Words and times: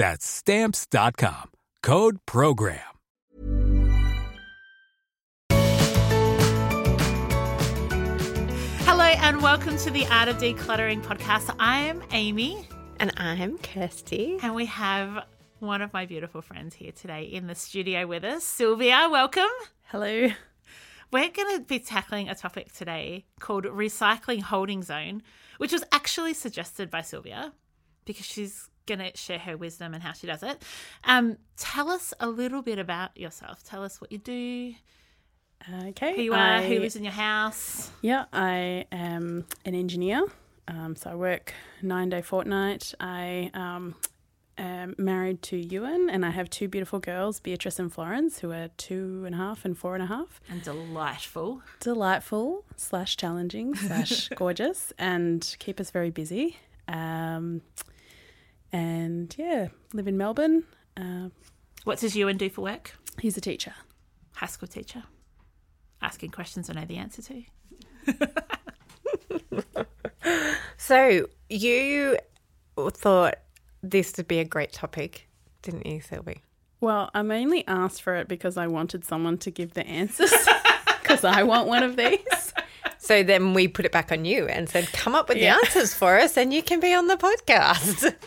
That's 0.00 0.24
stamps.com. 0.24 1.50
Code 1.82 2.20
program. 2.24 2.80
Hello 8.86 9.04
and 9.04 9.42
welcome 9.42 9.76
to 9.76 9.90
the 9.90 10.06
Art 10.06 10.28
of 10.28 10.38
Decluttering 10.38 11.04
podcast. 11.04 11.54
I'm 11.58 12.02
Amy 12.12 12.66
And 12.98 13.12
I'm 13.18 13.58
Kirsty. 13.58 14.38
and 14.42 14.54
we 14.54 14.64
have 14.64 15.26
one 15.58 15.82
of 15.82 15.92
my 15.92 16.06
beautiful 16.06 16.40
friends 16.40 16.74
here 16.74 16.92
today 16.92 17.24
in 17.24 17.46
the 17.46 17.54
studio 17.54 18.06
with 18.06 18.24
us. 18.24 18.42
Sylvia, 18.42 19.06
welcome. 19.12 19.52
Hello. 19.88 20.30
We're 21.12 21.28
going 21.28 21.58
to 21.58 21.64
be 21.66 21.78
tackling 21.78 22.30
a 22.30 22.34
topic 22.34 22.72
today 22.72 23.26
called 23.38 23.64
recycling 23.64 24.40
holding 24.40 24.82
zone, 24.82 25.20
which 25.58 25.74
was 25.74 25.84
actually 25.92 26.32
suggested 26.32 26.90
by 26.90 27.02
Sylvia 27.02 27.52
because 28.06 28.24
she's 28.24 28.69
going 28.96 29.10
to 29.10 29.16
share 29.16 29.38
her 29.38 29.56
wisdom 29.56 29.94
and 29.94 30.02
how 30.02 30.12
she 30.12 30.26
does 30.26 30.42
it. 30.42 30.62
Um, 31.04 31.36
tell 31.56 31.88
us 31.90 32.12
a 32.20 32.28
little 32.28 32.62
bit 32.62 32.78
about 32.78 33.16
yourself. 33.16 33.62
Tell 33.62 33.82
us 33.84 34.00
what 34.00 34.10
you 34.12 34.18
do, 34.18 34.74
Okay. 35.88 36.16
who 36.16 36.22
you 36.22 36.32
are, 36.32 36.56
I, 36.56 36.66
who 36.66 36.78
lives 36.80 36.96
in 36.96 37.04
your 37.04 37.12
house. 37.12 37.90
Yeah, 38.02 38.24
I 38.32 38.86
am 38.90 39.46
an 39.64 39.74
engineer. 39.74 40.24
Um, 40.68 40.96
so 40.96 41.10
I 41.10 41.14
work 41.14 41.52
nine 41.82 42.08
day 42.08 42.22
fortnight. 42.22 42.94
I 43.00 43.50
um, 43.54 43.94
am 44.58 44.94
married 44.98 45.42
to 45.42 45.56
Ewan, 45.56 46.08
and 46.10 46.24
I 46.24 46.30
have 46.30 46.48
two 46.48 46.68
beautiful 46.68 46.98
girls, 46.98 47.40
Beatrice 47.40 47.78
and 47.78 47.92
Florence, 47.92 48.38
who 48.40 48.52
are 48.52 48.68
two 48.76 49.22
and 49.26 49.34
a 49.34 49.38
half 49.38 49.64
and 49.64 49.76
four 49.76 49.94
and 49.94 50.02
a 50.02 50.06
half. 50.06 50.40
And 50.48 50.62
delightful. 50.62 51.62
Delightful 51.80 52.64
slash 52.76 53.16
challenging 53.16 53.74
slash 53.74 54.28
gorgeous, 54.36 54.92
and 54.98 55.56
keep 55.58 55.78
us 55.80 55.90
very 55.90 56.10
busy. 56.10 56.56
Um, 56.88 57.62
and 58.72 59.34
yeah, 59.38 59.68
live 59.92 60.08
in 60.08 60.16
Melbourne. 60.16 60.64
Uh, 60.96 61.28
What 61.84 61.98
does 61.98 62.16
Ewan 62.16 62.36
do 62.36 62.50
for 62.50 62.62
work? 62.62 62.96
he's 63.20 63.36
a 63.36 63.40
teacher. 63.40 63.74
High 64.34 64.46
school 64.46 64.68
teacher. 64.68 65.02
Asking 66.00 66.30
questions 66.30 66.70
I 66.70 66.74
know 66.74 66.84
the 66.86 66.96
answer 66.96 67.22
to. 67.22 67.42
So 70.76 71.26
you 71.48 72.16
thought 72.76 73.36
this 73.82 74.16
would 74.16 74.26
be 74.26 74.40
a 74.40 74.44
great 74.44 74.72
topic, 74.72 75.28
didn't 75.62 75.86
you, 75.86 76.00
Sylvie? 76.00 76.42
Well, 76.80 77.10
I 77.14 77.22
mainly 77.22 77.66
asked 77.68 78.02
for 78.02 78.16
it 78.16 78.28
because 78.28 78.56
I 78.56 78.66
wanted 78.66 79.04
someone 79.04 79.38
to 79.38 79.50
give 79.50 79.74
the 79.74 79.86
answers 79.86 80.32
because 81.02 81.22
I 81.22 81.42
want 81.42 81.68
one 81.68 81.82
of 81.82 81.96
these. 81.96 82.54
So 83.02 83.22
then 83.22 83.54
we 83.54 83.66
put 83.66 83.86
it 83.86 83.92
back 83.92 84.12
on 84.12 84.24
you 84.26 84.46
and 84.46 84.68
said, 84.68 84.92
"Come 84.92 85.14
up 85.14 85.28
with 85.30 85.38
Yeah. 85.38 85.54
the 85.56 85.66
answers 85.66 85.94
for 85.94 86.18
us, 86.18 86.36
and 86.36 86.52
you 86.52 86.62
can 86.62 86.80
be 86.80 86.92
on 86.94 87.06
the 87.08 87.16
podcast." 87.16 88.14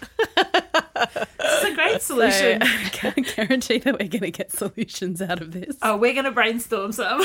It's 1.46 1.64
a 1.72 1.76
great 1.76 2.02
So 2.02 2.16
solution. 2.16 2.62
I 2.64 2.90
can't 2.92 3.36
guarantee 3.36 3.78
that 3.80 3.94
we're 3.94 4.08
going 4.08 4.22
to 4.22 4.32
get 4.32 4.52
solutions 4.52 5.22
out 5.22 5.42
of 5.42 5.52
this. 5.52 5.78
oh, 5.82 5.98
we're 5.98 6.14
going 6.14 6.26
to 6.26 6.32
brainstorm 6.32 6.92
some. 6.94 7.24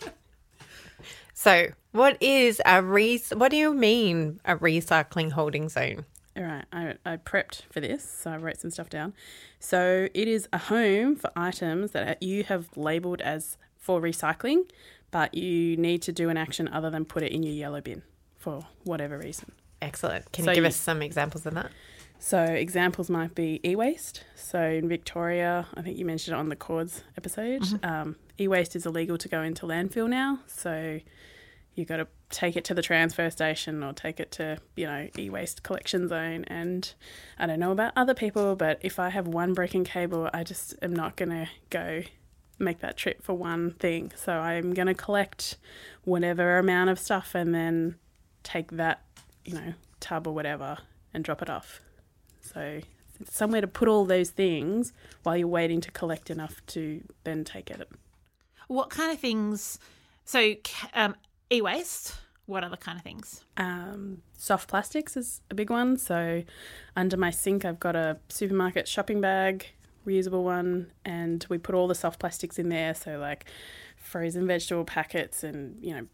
so, 1.34 1.68
what 1.92 2.16
is 2.22 2.60
a 2.66 2.82
re? 2.82 3.20
What 3.34 3.50
do 3.50 3.56
you 3.56 3.72
mean 3.74 4.40
a 4.44 4.56
recycling 4.56 5.32
holding 5.32 5.68
zone? 5.68 6.04
All 6.36 6.44
right, 6.44 6.64
I, 6.72 6.94
I 7.04 7.16
prepped 7.16 7.62
for 7.70 7.80
this, 7.80 8.04
so 8.08 8.30
I 8.30 8.36
wrote 8.36 8.58
some 8.58 8.70
stuff 8.70 8.88
down. 8.90 9.12
So 9.58 10.08
it 10.14 10.28
is 10.28 10.48
a 10.52 10.58
home 10.58 11.16
for 11.16 11.30
items 11.34 11.90
that 11.92 12.22
you 12.22 12.44
have 12.44 12.68
labelled 12.76 13.20
as 13.22 13.56
for 13.76 14.00
recycling, 14.00 14.68
but 15.10 15.34
you 15.34 15.76
need 15.76 16.02
to 16.02 16.12
do 16.12 16.28
an 16.28 16.36
action 16.36 16.68
other 16.68 16.90
than 16.90 17.04
put 17.04 17.22
it 17.22 17.32
in 17.32 17.42
your 17.42 17.54
yellow 17.54 17.80
bin 17.80 18.02
for 18.36 18.66
whatever 18.84 19.18
reason. 19.18 19.52
Excellent. 19.80 20.30
Can 20.32 20.44
So 20.44 20.50
you 20.50 20.54
give 20.56 20.64
you- 20.64 20.68
us 20.68 20.76
some 20.76 21.02
examples 21.02 21.46
of 21.46 21.54
that? 21.54 21.70
So 22.20 22.42
examples 22.42 23.08
might 23.08 23.34
be 23.36 23.60
e-waste. 23.64 24.24
So 24.34 24.60
in 24.60 24.88
Victoria, 24.88 25.66
I 25.74 25.82
think 25.82 25.98
you 25.98 26.04
mentioned 26.04 26.36
it 26.36 26.38
on 26.38 26.48
the 26.48 26.56
Cords 26.56 27.04
episode. 27.16 27.62
Um, 27.84 28.16
e-waste 28.40 28.74
is 28.74 28.86
illegal 28.86 29.16
to 29.18 29.28
go 29.28 29.40
into 29.42 29.66
landfill 29.66 30.08
now. 30.08 30.40
So 30.48 30.98
you've 31.74 31.86
got 31.86 31.98
to 31.98 32.08
take 32.30 32.56
it 32.56 32.64
to 32.64 32.74
the 32.74 32.82
transfer 32.82 33.30
station 33.30 33.84
or 33.84 33.92
take 33.92 34.18
it 34.18 34.32
to 34.32 34.58
you 34.74 34.86
know 34.86 35.08
e-waste 35.16 35.62
collection 35.62 36.08
zone. 36.08 36.44
And 36.48 36.92
I 37.38 37.46
don't 37.46 37.60
know 37.60 37.70
about 37.70 37.92
other 37.94 38.14
people, 38.14 38.56
but 38.56 38.78
if 38.82 38.98
I 38.98 39.10
have 39.10 39.28
one 39.28 39.54
broken 39.54 39.84
cable, 39.84 40.28
I 40.34 40.42
just 40.42 40.74
am 40.82 40.92
not 40.94 41.14
going 41.14 41.30
to 41.30 41.48
go 41.70 42.02
make 42.58 42.80
that 42.80 42.96
trip 42.96 43.22
for 43.22 43.34
one 43.34 43.72
thing. 43.72 44.12
So 44.16 44.32
I'm 44.32 44.74
going 44.74 44.88
to 44.88 44.94
collect 44.94 45.56
whatever 46.04 46.58
amount 46.58 46.90
of 46.90 46.98
stuff 46.98 47.34
and 47.34 47.54
then 47.54 47.96
take 48.42 48.70
that 48.72 49.02
you 49.44 49.54
know 49.54 49.74
tub 50.00 50.26
or 50.26 50.34
whatever 50.34 50.78
and 51.12 51.24
drop 51.24 51.42
it 51.42 51.50
off. 51.50 51.80
So 52.40 52.80
it's 53.20 53.36
somewhere 53.36 53.60
to 53.60 53.66
put 53.66 53.88
all 53.88 54.04
those 54.04 54.30
things 54.30 54.92
while 55.22 55.36
you're 55.36 55.48
waiting 55.48 55.80
to 55.82 55.90
collect 55.90 56.30
enough 56.30 56.64
to 56.68 57.02
then 57.24 57.44
take 57.44 57.70
it. 57.70 57.88
what 58.68 58.90
kind 58.90 59.12
of 59.12 59.18
things? 59.18 59.78
So, 60.24 60.54
um, 60.94 61.14
e 61.50 61.60
waste. 61.60 62.14
What 62.46 62.64
other 62.64 62.76
kind 62.76 62.96
of 62.96 63.04
things? 63.04 63.44
Um, 63.58 64.22
soft 64.38 64.68
plastics 64.68 65.18
is 65.18 65.42
a 65.50 65.54
big 65.54 65.68
one. 65.68 65.98
So 65.98 66.44
under 66.96 67.16
my 67.18 67.30
sink, 67.30 67.64
I've 67.66 67.80
got 67.80 67.94
a 67.94 68.18
supermarket 68.30 68.88
shopping 68.88 69.20
bag, 69.20 69.66
reusable 70.08 70.42
one, 70.42 70.92
and 71.04 71.44
we 71.48 71.58
put 71.58 71.74
all 71.74 71.86
the 71.86 71.94
soft 71.94 72.18
plastics 72.18 72.58
in 72.58 72.68
there. 72.68 72.94
So 72.94 73.18
like 73.18 73.46
frozen 73.96 74.46
vegetable 74.46 74.84
packets 74.84 75.44
and 75.44 75.78
you 75.80 75.94
know 75.94 76.06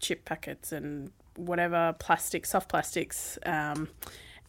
chip 0.00 0.24
packets 0.24 0.72
and 0.72 1.10
whatever 1.36 1.94
plastic, 1.98 2.46
soft 2.46 2.68
plastics. 2.68 3.38
Um, 3.46 3.88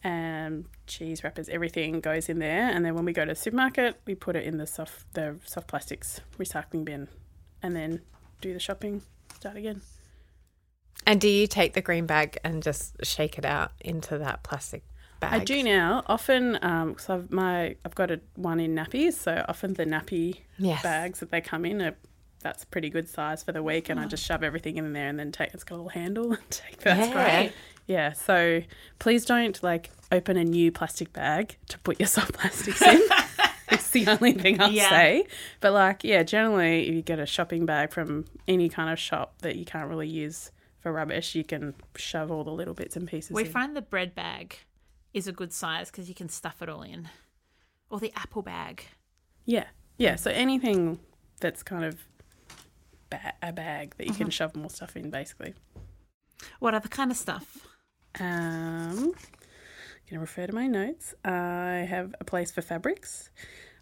and 0.06 0.66
cheese 0.86 1.24
wrappers, 1.24 1.48
everything 1.48 2.00
goes 2.00 2.28
in 2.28 2.38
there. 2.38 2.68
And 2.68 2.84
then 2.84 2.94
when 2.94 3.06
we 3.06 3.14
go 3.14 3.24
to 3.24 3.30
the 3.30 3.34
supermarket, 3.34 3.98
we 4.04 4.14
put 4.14 4.36
it 4.36 4.44
in 4.44 4.58
the 4.58 4.66
soft 4.66 5.12
the 5.14 5.36
soft 5.46 5.66
plastics 5.66 6.20
recycling 6.38 6.84
bin, 6.84 7.08
and 7.62 7.74
then 7.74 8.02
do 8.40 8.52
the 8.52 8.60
shopping. 8.60 9.02
Start 9.34 9.56
again. 9.56 9.80
And 11.06 11.20
do 11.20 11.28
you 11.28 11.46
take 11.46 11.72
the 11.72 11.82
green 11.82 12.06
bag 12.06 12.38
and 12.44 12.62
just 12.62 13.04
shake 13.04 13.38
it 13.38 13.44
out 13.44 13.72
into 13.80 14.18
that 14.18 14.42
plastic 14.42 14.84
bag? 15.30 15.40
I 15.40 15.44
do 15.44 15.62
now. 15.62 16.02
Often, 16.06 16.58
um, 16.62 16.96
I've 17.08 17.30
my 17.30 17.76
I've 17.84 17.94
got 17.94 18.10
a 18.10 18.20
one 18.36 18.60
in 18.60 18.74
nappies. 18.74 19.14
So 19.14 19.44
often 19.48 19.74
the 19.74 19.84
nappy 19.86 20.40
Yes. 20.58 20.82
bags 20.82 21.20
that 21.20 21.30
they 21.30 21.40
come 21.40 21.64
in 21.64 21.80
are 21.82 21.94
that's 22.40 22.62
a 22.64 22.66
pretty 22.66 22.90
good 22.90 23.08
size 23.08 23.42
for 23.42 23.52
the 23.52 23.62
week, 23.62 23.86
Oh. 23.88 23.92
and 23.92 24.00
I 24.00 24.06
just 24.06 24.22
shove 24.24 24.42
everything 24.42 24.76
in 24.76 24.92
there 24.92 25.08
and 25.08 25.18
then 25.18 25.32
take. 25.32 25.54
It's 25.54 25.64
got 25.64 25.76
a 25.76 25.76
little 25.76 25.88
handle 25.90 26.32
and 26.32 26.42
take 26.50 26.78
that. 26.82 27.08
Yeah. 27.08 27.50
Yeah. 27.86 28.12
So 28.12 28.62
please 28.98 29.24
don't 29.24 29.62
like 29.62 29.90
open 30.12 30.36
a 30.36 30.44
new 30.44 30.70
plastic 30.72 31.12
bag 31.12 31.56
to 31.68 31.78
put 31.80 31.98
your 31.98 32.06
soft 32.16 32.32
plastics 32.34 32.80
in. 32.82 33.00
it's 33.70 33.90
the 33.90 34.06
only 34.08 34.32
thing 34.32 34.60
I'll 34.60 34.70
Yeah. 34.70 34.88
say. 34.90 35.24
But 35.60 35.72
like, 35.72 36.04
yeah, 36.04 36.22
generally, 36.22 36.88
if 36.88 36.94
you 36.94 37.02
get 37.02 37.18
a 37.18 37.26
shopping 37.26 37.64
bag 37.66 37.92
from 37.92 38.26
any 38.46 38.68
kind 38.68 38.90
of 38.90 38.98
shop 38.98 39.38
that 39.42 39.56
you 39.56 39.64
can't 39.64 39.88
really 39.88 40.08
use 40.08 40.50
for 40.80 40.92
rubbish, 40.92 41.34
you 41.34 41.44
can 41.44 41.74
shove 41.96 42.30
all 42.30 42.44
the 42.44 42.50
little 42.52 42.74
bits 42.74 42.94
and 42.96 43.08
pieces. 43.08 43.30
We 43.32 43.44
in. 43.46 43.50
find 43.50 43.74
the 43.76 43.80
bread 43.82 44.14
bag 44.14 44.58
is 45.14 45.26
a 45.26 45.32
good 45.32 45.52
size 45.52 45.90
because 45.90 46.08
you 46.08 46.14
can 46.14 46.28
stuff 46.28 46.60
it 46.60 46.68
all 46.68 46.82
in, 46.82 47.08
or 47.88 48.00
the 48.00 48.12
apple 48.16 48.42
bag. 48.42 48.84
Yeah, 49.46 49.66
yeah. 49.96 50.16
So 50.16 50.30
anything 50.30 50.98
that's 51.40 51.62
kind 51.62 51.84
of 51.84 52.00
ba- 53.08 53.34
a 53.42 53.52
bag 53.52 53.94
that 53.96 54.06
you 54.06 54.12
can 54.14 54.28
shove 54.30 54.54
more 54.54 54.70
stuff 54.70 54.96
in, 54.96 55.10
basically. 55.10 55.54
What 56.58 56.74
other 56.74 56.88
kind 56.88 57.10
of 57.10 57.16
stuff? 57.16 57.66
Um, 58.20 59.14
gonna 60.10 60.20
refer 60.20 60.46
to 60.46 60.54
my 60.54 60.66
notes. 60.66 61.14
I 61.24 61.86
have 61.88 62.14
a 62.20 62.24
place 62.24 62.50
for 62.50 62.60
fabrics. 62.60 63.30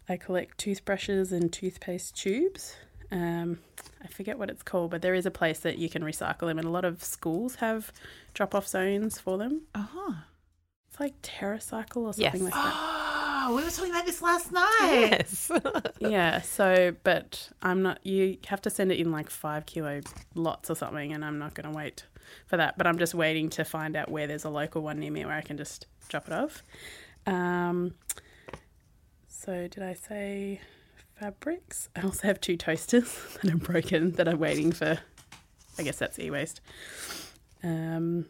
I 0.07 0.17
collect 0.17 0.57
toothbrushes 0.57 1.31
and 1.31 1.51
toothpaste 1.51 2.15
tubes. 2.15 2.75
Um, 3.11 3.59
I 4.03 4.07
forget 4.07 4.39
what 4.39 4.49
it's 4.49 4.63
called, 4.63 4.91
but 4.91 5.01
there 5.01 5.13
is 5.13 5.25
a 5.25 5.31
place 5.31 5.59
that 5.59 5.77
you 5.77 5.89
can 5.89 6.03
recycle 6.03 6.47
them, 6.47 6.57
and 6.57 6.67
a 6.67 6.71
lot 6.71 6.83
of 6.83 7.03
schools 7.03 7.55
have 7.55 7.91
drop-off 8.33 8.67
zones 8.67 9.19
for 9.19 9.37
them. 9.37 9.61
Oh, 9.75 10.23
It's 10.93 10.99
like 10.99 11.19
TerraCycle 11.23 11.97
or 11.97 12.13
Yes. 12.15 12.33
something 12.33 12.43
like 12.43 12.53
that. 12.53 12.73
oh, 12.75 13.53
we 13.57 13.63
were 13.63 13.69
talking 13.71 13.89
about 13.89 14.05
this 14.05 14.21
last 14.21 14.51
night. 14.51 15.07
Yes. 15.11 15.51
yeah. 15.99 16.41
So, 16.41 16.95
but 17.03 17.49
I'm 17.63 17.81
not. 17.81 18.05
You 18.05 18.37
have 18.45 18.61
to 18.61 18.69
send 18.69 18.91
it 18.91 18.99
in 18.99 19.11
like 19.11 19.31
five 19.31 19.65
kilo 19.65 20.01
lots 20.35 20.69
or 20.69 20.75
something, 20.75 21.11
and 21.11 21.25
I'm 21.25 21.39
not 21.39 21.55
going 21.55 21.67
to 21.71 21.75
wait 21.75 22.05
for 22.45 22.57
that. 22.57 22.77
But 22.77 22.85
I'm 22.85 22.99
just 22.99 23.15
waiting 23.15 23.49
to 23.51 23.65
find 23.65 23.95
out 23.95 24.11
where 24.11 24.27
there's 24.27 24.43
a 24.43 24.51
local 24.51 24.83
one 24.83 24.99
near 24.99 25.09
me 25.11 25.25
where 25.25 25.33
I 25.33 25.41
can 25.41 25.57
just 25.57 25.87
drop 26.09 26.27
it 26.27 26.33
off. 26.33 26.61
Um. 27.25 27.95
So 29.27 29.67
did 29.67 29.81
I 29.81 29.95
say 29.95 30.61
fabrics? 31.19 31.89
I 31.95 32.01
also 32.01 32.27
have 32.27 32.39
two 32.39 32.55
toasters 32.55 33.17
that 33.41 33.51
are 33.51 33.57
broken 33.57 34.11
that 34.11 34.27
are 34.27 34.35
waiting 34.37 34.71
for. 34.71 34.99
I 35.79 35.81
guess 35.81 35.97
that's 35.97 36.19
e-waste. 36.19 36.61
Um. 37.63 38.27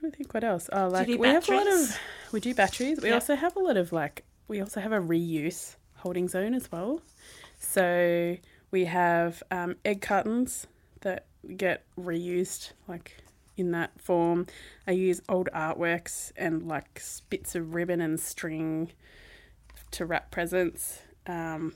Trying 0.00 0.10
to 0.12 0.16
think 0.16 0.34
what 0.34 0.44
else. 0.44 0.68
Oh, 0.72 0.88
like 0.88 1.06
we 1.08 1.28
have 1.28 1.48
a 1.48 1.52
lot 1.56 1.66
of 1.66 1.98
we 2.32 2.40
do 2.40 2.54
batteries. 2.54 3.00
We 3.00 3.08
Yep. 3.08 3.14
also 3.14 3.34
have 3.36 3.56
a 3.56 3.60
lot 3.60 3.76
of 3.76 3.92
like 3.92 4.24
we 4.48 4.60
also 4.60 4.80
have 4.80 4.92
a 4.92 5.00
reuse 5.00 5.76
holding 5.96 6.28
zone 6.28 6.54
as 6.54 6.70
well. 6.70 7.00
So 7.58 8.36
we 8.70 8.84
have 8.86 9.42
um, 9.50 9.76
egg 9.84 10.00
cartons 10.02 10.66
that 11.02 11.26
get 11.56 11.84
reused 11.98 12.72
like 12.88 13.16
in 13.56 13.70
that 13.70 14.00
form. 14.00 14.46
I 14.86 14.92
use 14.92 15.20
old 15.28 15.48
artworks 15.54 16.32
and 16.36 16.66
like 16.66 17.00
bits 17.30 17.54
of 17.54 17.74
ribbon 17.74 18.00
and 18.00 18.18
string 18.18 18.90
to 19.92 20.04
wrap 20.04 20.30
presents. 20.30 21.00
Um, 21.26 21.74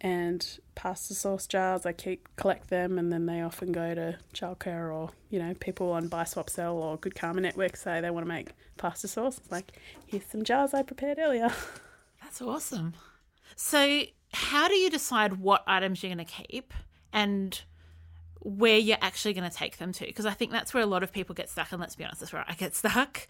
and 0.00 0.58
pasta 0.74 1.14
sauce 1.14 1.46
jars, 1.46 1.84
I 1.84 1.92
keep 1.92 2.28
collect 2.36 2.70
them, 2.70 2.98
and 2.98 3.12
then 3.12 3.26
they 3.26 3.40
often 3.40 3.72
go 3.72 3.94
to 3.94 4.18
childcare 4.34 4.94
or 4.94 5.10
you 5.30 5.38
know 5.38 5.54
people 5.54 5.92
on 5.92 6.08
Buy 6.08 6.24
Swap 6.24 6.48
Sell 6.50 6.76
or 6.76 6.96
Good 6.96 7.14
Karma 7.14 7.40
Network 7.40 7.76
say 7.76 8.00
they 8.00 8.10
want 8.10 8.24
to 8.24 8.28
make 8.28 8.50
pasta 8.76 9.08
sauce. 9.08 9.38
It's 9.38 9.50
like 9.50 9.72
here's 10.06 10.26
some 10.26 10.44
jars 10.44 10.74
I 10.74 10.82
prepared 10.82 11.18
earlier. 11.18 11.48
That's 12.22 12.42
awesome. 12.42 12.94
So, 13.56 14.02
how 14.32 14.68
do 14.68 14.74
you 14.74 14.90
decide 14.90 15.34
what 15.34 15.64
items 15.66 16.02
you're 16.02 16.14
going 16.14 16.24
to 16.24 16.32
keep 16.32 16.74
and 17.12 17.60
where 18.40 18.78
you're 18.78 18.98
actually 19.00 19.34
going 19.34 19.48
to 19.50 19.56
take 19.56 19.78
them 19.78 19.92
to? 19.92 20.06
Because 20.06 20.26
I 20.26 20.32
think 20.32 20.52
that's 20.52 20.72
where 20.74 20.82
a 20.82 20.86
lot 20.86 21.02
of 21.02 21.12
people 21.12 21.34
get 21.34 21.48
stuck. 21.48 21.72
And 21.72 21.80
let's 21.80 21.96
be 21.96 22.04
honest, 22.04 22.20
that's 22.20 22.32
where 22.32 22.44
I 22.46 22.54
get 22.54 22.74
stuck. 22.76 23.26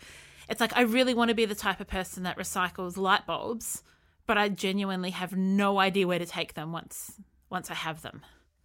It's 0.48 0.60
like 0.60 0.76
I 0.76 0.82
really 0.82 1.14
want 1.14 1.28
to 1.28 1.34
be 1.34 1.44
the 1.44 1.54
type 1.54 1.80
of 1.80 1.86
person 1.86 2.24
that 2.24 2.36
recycles 2.36 2.96
light 2.96 3.26
bulbs, 3.26 3.82
but 4.28 4.38
I 4.38 4.50
genuinely 4.50 5.10
have 5.10 5.34
no 5.36 5.80
idea 5.80 6.06
where 6.06 6.20
to 6.20 6.26
take 6.26 6.54
them 6.54 6.70
once 6.70 7.14
once 7.50 7.70
I 7.70 7.74
have 7.74 8.02
them. 8.02 8.22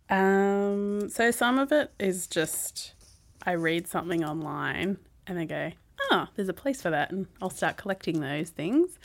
Um, 0.10 1.10
so 1.10 1.32
some 1.32 1.58
of 1.58 1.72
it 1.72 1.92
is 1.98 2.28
just 2.28 2.94
I 3.44 3.54
read 3.54 3.88
something 3.88 4.24
online 4.24 4.98
and 5.26 5.40
I 5.40 5.46
go, 5.46 5.72
oh, 6.12 6.28
there's 6.36 6.50
a 6.50 6.54
place 6.54 6.82
for 6.82 6.90
that, 6.90 7.12
and 7.12 7.28
I'll 7.42 7.50
start 7.50 7.78
collecting 7.78 8.20
those 8.20 8.50
things. 8.50 9.00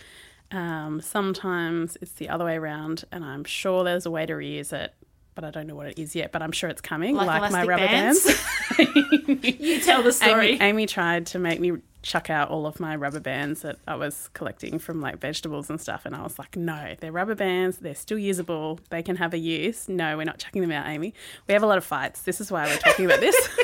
Um, 0.51 1.01
sometimes 1.01 1.97
it's 2.03 2.13
the 2.13 2.29
other 2.29 2.45
way 2.45 2.57
around, 2.57 3.05
and 3.13 3.25
I'm 3.25 3.45
sure 3.45 3.85
there's 3.85 4.05
a 4.05 4.11
way 4.11 4.27
to 4.27 4.33
reuse 4.33 4.73
it, 4.73 4.95
but 5.41 5.45
I 5.47 5.53
don't 5.53 5.69
know 5.69 5.77
what 5.77 5.87
it 5.87 6.01
is 6.01 6.17
yet. 6.17 6.33
But 6.33 6.43
I'm 6.43 6.51
sure 6.51 6.69
it's 6.69 6.81
coming, 6.81 7.15
Like 7.15 7.29
like, 7.41 7.53
my 7.53 7.65
rubber 7.65 7.87
bands? 7.87 8.25
bands. 8.25 8.39
You 9.59 9.81
tell 9.81 10.03
the 10.03 10.11
story. 10.13 10.53
Amy, 10.55 10.61
Amy 10.63 10.87
tried 10.87 11.27
to 11.27 11.39
make 11.39 11.61
me 11.61 11.73
chuck 12.03 12.29
out 12.29 12.49
all 12.49 12.67
of 12.67 12.81
my 12.81 12.97
rubber 12.97 13.21
bands 13.21 13.63
that 13.63 13.77
I 13.87 13.95
was 13.95 14.31
collecting 14.33 14.81
from 14.81 15.01
like 15.01 15.19
vegetables 15.19 15.71
and 15.71 15.81
stuff, 15.81 16.03
and 16.07 16.15
I 16.17 16.23
was 16.23 16.39
like, 16.41 16.57
no, 16.57 16.97
they're 16.99 17.13
rubber 17.13 17.37
bands. 17.37 17.79
They're 17.79 17.95
still 17.95 18.19
usable. 18.19 18.81
They 18.91 19.03
can 19.03 19.15
have 19.17 19.33
a 19.33 19.39
use. 19.39 19.89
No, 19.89 20.17
we're 20.17 20.25
not 20.25 20.39
chucking 20.39 20.61
them 20.63 20.73
out, 20.73 20.89
Amy. 20.89 21.15
We 21.47 21.55
have 21.55 21.63
a 21.63 21.67
lot 21.67 21.79
of 21.79 21.85
fights. 21.85 22.23
This 22.23 22.41
is 22.41 22.51
why 22.51 22.67
we're 22.67 22.79
talking 22.79 23.05
about 23.07 23.21
this. 23.21 23.37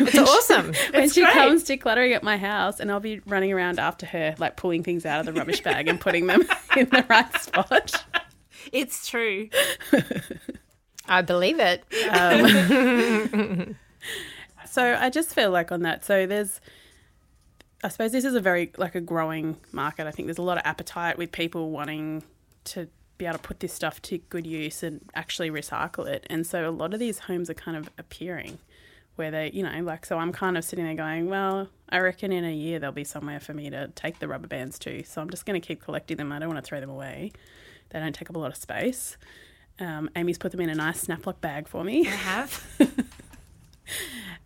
It's 0.00 0.16
awesome. 0.18 0.66
when 0.92 1.02
It's 1.04 1.14
she 1.14 1.22
great. 1.22 1.34
comes 1.34 1.64
decluttering 1.64 2.14
at 2.14 2.22
my 2.22 2.36
house, 2.38 2.78
and 2.78 2.90
I'll 2.90 3.00
be 3.00 3.20
running 3.26 3.52
around 3.52 3.80
after 3.80 4.06
her, 4.06 4.34
like 4.38 4.56
pulling 4.56 4.82
things 4.84 5.04
out 5.04 5.18
of 5.20 5.26
the 5.26 5.32
rubbish 5.32 5.60
bag 5.60 5.88
and 5.88 6.00
putting 6.00 6.28
them 6.28 6.42
in 6.76 6.88
the 6.88 7.04
right 7.10 7.32
spot. 7.34 8.04
It's 8.72 9.08
true. 9.08 9.48
I 11.08 11.22
believe 11.22 11.58
it. 11.58 11.84
Um, 12.10 13.76
so 14.66 14.96
I 14.98 15.10
just 15.10 15.34
feel 15.34 15.50
like 15.50 15.72
on 15.72 15.82
that. 15.82 16.04
So 16.04 16.26
there's, 16.26 16.60
I 17.82 17.88
suppose 17.88 18.12
this 18.12 18.24
is 18.24 18.34
a 18.34 18.40
very 18.40 18.72
like 18.76 18.94
a 18.94 19.00
growing 19.00 19.56
market. 19.72 20.06
I 20.06 20.10
think 20.10 20.26
there's 20.26 20.38
a 20.38 20.42
lot 20.42 20.58
of 20.58 20.62
appetite 20.66 21.18
with 21.18 21.32
people 21.32 21.70
wanting 21.70 22.22
to 22.64 22.88
be 23.16 23.26
able 23.26 23.38
to 23.38 23.42
put 23.42 23.60
this 23.60 23.72
stuff 23.72 24.00
to 24.02 24.18
good 24.18 24.46
use 24.46 24.82
and 24.82 25.00
actually 25.14 25.50
recycle 25.50 26.06
it. 26.06 26.26
And 26.30 26.46
so 26.46 26.68
a 26.68 26.70
lot 26.70 26.94
of 26.94 27.00
these 27.00 27.20
homes 27.20 27.50
are 27.50 27.54
kind 27.54 27.76
of 27.76 27.90
appearing 27.98 28.58
where 29.16 29.32
they, 29.32 29.50
you 29.52 29.64
know, 29.64 29.80
like, 29.82 30.06
so 30.06 30.18
I'm 30.18 30.30
kind 30.30 30.56
of 30.56 30.64
sitting 30.64 30.84
there 30.84 30.94
going, 30.94 31.28
well, 31.28 31.68
I 31.88 31.98
reckon 31.98 32.30
in 32.30 32.44
a 32.44 32.52
year 32.52 32.78
there'll 32.78 32.92
be 32.94 33.02
somewhere 33.02 33.40
for 33.40 33.52
me 33.52 33.68
to 33.70 33.88
take 33.88 34.20
the 34.20 34.28
rubber 34.28 34.46
bands 34.46 34.78
to. 34.80 35.02
So 35.02 35.20
I'm 35.20 35.30
just 35.30 35.44
going 35.44 35.60
to 35.60 35.66
keep 35.66 35.82
collecting 35.82 36.18
them. 36.18 36.30
I 36.30 36.38
don't 36.38 36.48
want 36.48 36.64
to 36.64 36.68
throw 36.68 36.78
them 36.78 36.90
away. 36.90 37.32
They 37.90 37.98
don't 37.98 38.14
take 38.14 38.30
up 38.30 38.36
a 38.36 38.38
lot 38.38 38.50
of 38.50 38.56
space. 38.56 39.16
Um, 39.80 40.10
Amy's 40.16 40.38
put 40.38 40.52
them 40.52 40.60
in 40.60 40.68
a 40.68 40.74
nice 40.74 41.06
Snaplock 41.06 41.40
bag 41.40 41.68
for 41.68 41.84
me. 41.84 42.06
I 42.06 42.10
have. 42.10 42.66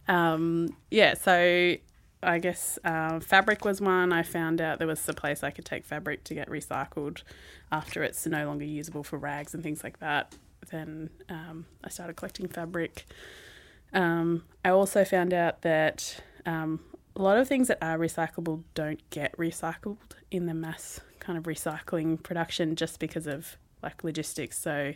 Um, 0.09 0.77
yeah, 0.91 1.15
so 1.15 1.77
I 2.23 2.39
guess 2.39 2.79
um, 2.85 3.21
fabric 3.21 3.65
was 3.65 3.81
one. 3.81 4.13
I 4.13 4.23
found 4.23 4.61
out 4.61 4.79
there 4.79 4.89
was 4.89 5.09
a 5.09 5.13
place 5.13 5.43
I 5.43 5.51
could 5.51 5.65
take 5.65 5.85
fabric 5.85 6.25
to 6.25 6.35
get 6.35 6.49
recycled 6.49 7.23
after 7.71 8.03
it's 8.03 8.27
no 8.27 8.47
longer 8.47 8.65
usable 8.65 9.03
for 9.03 9.19
rags 9.19 9.55
and 9.55 9.63
things 9.63 9.83
like 9.83 9.99
that. 10.01 10.35
Then 10.71 11.11
um, 11.29 11.67
I 11.83 11.89
started 11.89 12.17
collecting 12.17 12.49
fabric. 12.49 13.07
Um, 13.93 14.45
I 14.65 14.71
also 14.71 15.05
found 15.05 15.35
out 15.35 15.63
that 15.63 16.23
um, 16.47 16.81
a 17.17 17.23
lot 17.23 17.37
of 17.37 17.49
things 17.49 17.69
that 17.69 17.79
are 17.83 17.99
recyclable 17.99 18.63
don't 18.75 19.01
get 19.11 19.37
recycled 19.37 19.99
in 20.31 20.47
the 20.47 20.55
mass 20.55 21.01
kind 21.23 21.39
of 21.39 21.45
recycling 21.45 22.21
production 22.23 22.75
just 22.75 22.99
because 22.99 23.27
of 23.27 23.57
like 23.83 24.03
logistics. 24.05 24.59
So 24.59 24.93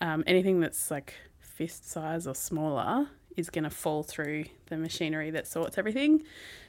um, 0.00 0.24
anything 0.26 0.60
that's 0.60 0.90
like 0.90 1.14
fist 1.38 1.88
size 1.88 2.26
or 2.26 2.34
smaller 2.34 3.08
is 3.36 3.50
going 3.50 3.64
to 3.64 3.70
fall 3.70 4.02
through 4.02 4.46
the 4.66 4.76
machinery 4.76 5.30
that 5.30 5.46
sorts 5.46 5.78
everything. 5.78 6.22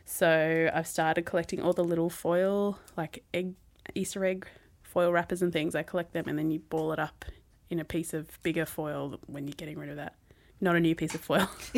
So 0.06 0.70
I've 0.74 0.88
started 0.88 1.25
collecting 1.25 1.62
all 1.62 1.74
the 1.74 1.84
little 1.84 2.10
foil, 2.10 2.79
like 2.98 3.24
egg, 3.34 3.53
Easter 3.96 4.24
egg 4.25 4.48
foil 4.84 5.12
wrappers 5.12 5.41
and 5.41 5.53
things. 5.53 5.75
I 5.75 5.84
collect 5.84 6.13
them 6.13 6.25
and 6.27 6.38
then 6.38 6.51
you 6.51 6.60
ball 6.60 6.91
it 6.91 7.00
up 7.00 7.25
in 7.70 7.79
a 7.79 7.86
piece 7.86 8.13
of 8.13 8.41
bigger 8.44 8.65
foil 8.65 9.20
when 9.27 9.48
you're 9.48 9.56
getting 9.56 9.77
rid 9.77 9.89
of 9.89 9.96
that. 9.98 10.15
Not 10.62 10.75
a 10.75 10.80
new 10.80 10.94
piece 10.94 11.16
of 11.16 11.22
foil. 11.22 11.50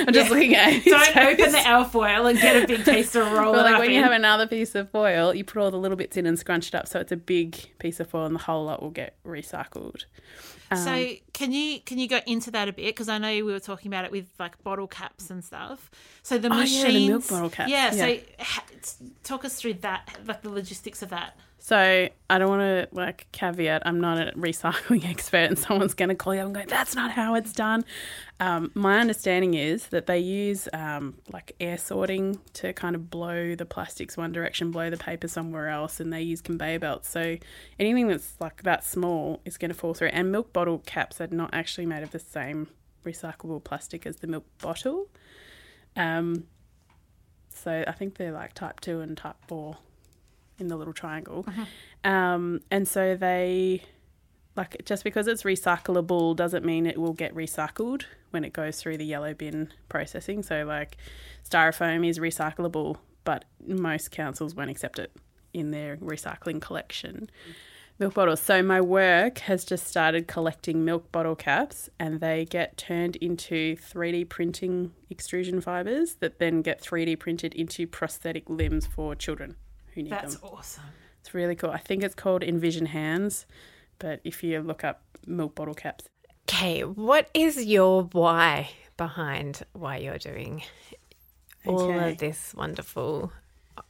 I'm 0.00 0.12
just 0.12 0.30
looking 0.30 0.56
at 0.56 0.72
it. 0.72 0.84
Don't 0.84 1.16
open 1.16 1.52
the 1.52 1.66
alfoil 1.66 2.26
and 2.26 2.38
get 2.38 2.64
a 2.64 2.66
big 2.66 2.84
piece 2.84 3.12
to 3.12 3.20
roll 3.22 3.52
But 3.52 3.64
like 3.64 3.78
when 3.78 3.90
you 3.92 4.02
have 4.02 4.10
another 4.12 4.46
piece 4.48 4.74
of 4.74 4.90
foil, 4.90 5.32
you 5.34 5.44
put 5.44 5.62
all 5.62 5.70
the 5.70 5.76
little 5.78 5.96
bits 5.96 6.16
in 6.16 6.26
and 6.26 6.36
scrunch 6.38 6.68
it 6.68 6.74
up 6.74 6.88
so 6.88 6.98
it's 6.98 7.12
a 7.12 7.16
big 7.16 7.56
piece 7.78 8.00
of 8.00 8.08
foil 8.08 8.26
and 8.26 8.34
the 8.34 8.40
whole 8.40 8.64
lot 8.64 8.82
will 8.82 8.90
get 8.90 9.14
recycled. 9.24 10.04
So 10.74 10.92
um, 10.92 11.16
can 11.32 11.52
you 11.52 11.78
can 11.80 11.98
you 11.98 12.08
go 12.08 12.20
into 12.26 12.50
that 12.50 12.68
a 12.68 12.72
bit 12.72 12.86
because 12.86 13.08
I 13.08 13.18
know 13.18 13.28
we 13.28 13.42
were 13.44 13.60
talking 13.60 13.92
about 13.92 14.06
it 14.06 14.10
with 14.10 14.26
like 14.40 14.60
bottle 14.64 14.88
caps 14.88 15.30
and 15.30 15.44
stuff. 15.44 15.88
So 16.22 16.38
the 16.38 16.48
Oh, 16.48 16.54
yeah, 16.54 16.60
machines, 16.60 16.92
the 16.92 17.08
milk 17.08 17.28
bottle 17.28 17.50
caps, 17.50 17.70
Yeah, 17.70 17.90
so 17.92 18.16
ha- 18.40 18.64
talk 19.22 19.44
us 19.44 19.54
through 19.54 19.74
that, 19.74 20.08
like 20.26 20.42
the 20.42 20.50
logistics 20.50 21.02
of 21.02 21.10
that. 21.10 21.36
So 21.64 21.78
I 21.78 22.38
don't 22.38 22.50
want 22.50 22.60
to 22.60 22.88
like 22.92 23.26
caveat. 23.32 23.84
I'm 23.86 23.98
not 23.98 24.18
a 24.18 24.32
recycling 24.32 25.02
expert, 25.10 25.48
and 25.48 25.58
someone's 25.58 25.94
going 25.94 26.10
to 26.10 26.14
call 26.14 26.34
you 26.34 26.40
up 26.40 26.46
and 26.48 26.54
go, 26.54 26.62
"That's 26.68 26.94
not 26.94 27.10
how 27.10 27.36
it's 27.36 27.54
done." 27.54 27.86
Um, 28.38 28.70
my 28.74 28.98
understanding 29.00 29.54
is 29.54 29.86
that 29.86 30.04
they 30.04 30.18
use 30.18 30.68
um, 30.74 31.14
like 31.32 31.56
air 31.60 31.78
sorting 31.78 32.38
to 32.52 32.74
kind 32.74 32.94
of 32.94 33.08
blow 33.08 33.54
the 33.54 33.64
plastics 33.64 34.14
one 34.14 34.30
direction, 34.30 34.72
blow 34.72 34.90
the 34.90 34.98
paper 34.98 35.26
somewhere 35.26 35.70
else, 35.70 36.00
and 36.00 36.12
they 36.12 36.20
use 36.20 36.42
conveyor 36.42 36.80
belts. 36.80 37.08
So 37.08 37.38
anything 37.78 38.08
that's 38.08 38.38
like 38.40 38.64
that 38.64 38.84
small 38.84 39.40
is 39.46 39.56
going 39.56 39.70
to 39.70 39.74
fall 39.74 39.94
through. 39.94 40.08
And 40.08 40.30
milk 40.30 40.52
bottle 40.52 40.82
caps 40.84 41.18
are 41.22 41.28
not 41.28 41.48
actually 41.54 41.86
made 41.86 42.02
of 42.02 42.10
the 42.10 42.18
same 42.18 42.68
recyclable 43.06 43.64
plastic 43.64 44.04
as 44.04 44.16
the 44.16 44.26
milk 44.26 44.44
bottle. 44.60 45.06
Um, 45.96 46.44
so 47.48 47.84
I 47.86 47.92
think 47.92 48.18
they're 48.18 48.32
like 48.32 48.52
type 48.52 48.80
two 48.80 49.00
and 49.00 49.16
type 49.16 49.36
four 49.48 49.78
in 50.58 50.68
the 50.68 50.76
little 50.76 50.92
triangle. 50.92 51.46
Um, 52.04 52.60
and 52.70 52.86
so 52.86 53.16
they 53.16 53.82
like 54.56 54.84
just 54.84 55.04
because 55.04 55.26
it's 55.26 55.42
recyclable 55.42 56.36
doesn't 56.36 56.64
mean 56.64 56.86
it 56.86 56.98
will 56.98 57.12
get 57.12 57.34
recycled 57.34 58.04
when 58.30 58.44
it 58.44 58.52
goes 58.52 58.80
through 58.80 58.98
the 58.98 59.04
yellow 59.04 59.34
bin 59.34 59.72
processing. 59.88 60.42
So 60.42 60.64
like 60.64 60.96
styrofoam 61.48 62.06
is 62.08 62.18
recyclable, 62.18 62.96
but 63.24 63.44
most 63.66 64.10
councils 64.10 64.54
won't 64.54 64.70
accept 64.70 64.98
it 64.98 65.12
in 65.52 65.70
their 65.70 65.96
recycling 65.96 66.60
collection. 66.60 67.30
Milk 67.98 68.14
bottles. 68.14 68.40
So 68.40 68.60
my 68.60 68.80
work 68.80 69.38
has 69.38 69.64
just 69.64 69.86
started 69.86 70.26
collecting 70.26 70.84
milk 70.84 71.12
bottle 71.12 71.36
caps 71.36 71.88
and 72.00 72.20
they 72.20 72.44
get 72.44 72.76
turned 72.76 73.14
into 73.16 73.76
3D 73.76 74.28
printing 74.28 74.92
extrusion 75.10 75.60
fibers 75.60 76.14
that 76.16 76.40
then 76.40 76.60
get 76.60 76.82
3D 76.82 77.20
printed 77.20 77.54
into 77.54 77.86
prosthetic 77.86 78.50
limbs 78.50 78.84
for 78.84 79.14
children 79.14 79.54
who 79.94 80.02
need 80.02 80.12
That's 80.12 80.36
them. 80.36 80.50
awesome. 80.50 80.84
It's 81.20 81.32
really 81.34 81.54
cool. 81.54 81.70
I 81.70 81.78
think 81.78 82.02
it's 82.02 82.14
called 82.14 82.42
Envision 82.42 82.86
Hands, 82.86 83.46
but 83.98 84.20
if 84.24 84.42
you 84.42 84.60
look 84.60 84.84
up 84.84 85.02
milk 85.26 85.54
bottle 85.54 85.74
caps, 85.74 86.04
Okay, 86.46 86.84
what 86.84 87.30
is 87.32 87.64
your 87.64 88.02
why 88.12 88.70
behind 88.98 89.62
why 89.72 89.96
you're 89.96 90.18
doing 90.18 90.62
all 91.66 91.90
Okay. 91.90 92.10
of 92.12 92.18
this 92.18 92.52
wonderful 92.54 93.32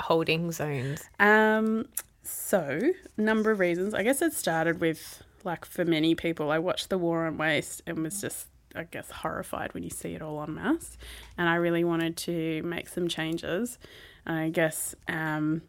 holding 0.00 0.52
zones? 0.52 1.02
Um, 1.18 1.86
so 2.22 2.80
number 3.16 3.50
of 3.50 3.58
reasons. 3.58 3.92
I 3.94 4.04
guess 4.04 4.22
it 4.22 4.32
started 4.34 4.80
with 4.80 5.22
like 5.42 5.64
for 5.64 5.84
many 5.84 6.14
people, 6.14 6.50
I 6.52 6.58
watched 6.58 6.90
the 6.90 6.96
War 6.98 7.26
on 7.26 7.36
Waste 7.36 7.82
and 7.86 7.98
was 7.98 8.20
just, 8.20 8.46
I 8.74 8.84
guess, 8.84 9.10
horrified 9.10 9.74
when 9.74 9.82
you 9.82 9.90
see 9.90 10.14
it 10.14 10.22
all 10.22 10.38
on 10.38 10.54
mass, 10.54 10.96
And 11.36 11.48
I 11.48 11.56
really 11.56 11.84
wanted 11.84 12.16
to 12.18 12.62
make 12.62 12.88
some 12.88 13.08
changes. 13.08 13.78
I 14.26 14.48
guess 14.48 14.94
um, 15.08 15.62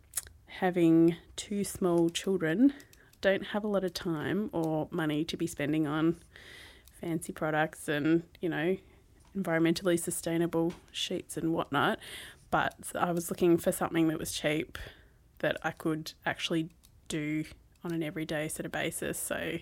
having 0.47 1.17
two 1.35 1.63
small 1.63 2.09
children, 2.09 2.73
don't 3.21 3.47
have 3.47 3.63
a 3.63 3.67
lot 3.67 3.83
of 3.83 3.93
time 3.93 4.49
or 4.53 4.87
money 4.91 5.23
to 5.25 5.35
be 5.35 5.47
spending 5.47 5.87
on 5.87 6.17
fancy 7.01 7.33
products 7.33 7.87
and 7.87 8.23
you 8.39 8.47
know 8.47 8.77
environmentally 9.37 9.99
sustainable 9.99 10.73
sheets 10.91 11.37
and 11.37 11.53
whatnot. 11.53 11.99
But 12.51 12.75
I 12.95 13.11
was 13.11 13.29
looking 13.29 13.57
for 13.57 13.71
something 13.71 14.07
that 14.07 14.19
was 14.19 14.31
cheap 14.31 14.77
that 15.39 15.57
I 15.63 15.71
could 15.71 16.13
actually 16.25 16.69
do 17.07 17.43
on 17.83 17.91
an 17.91 18.01
everyday 18.01 18.47
sort 18.47 18.65
of 18.65 18.71
basis. 18.71 19.19
So, 19.19 19.57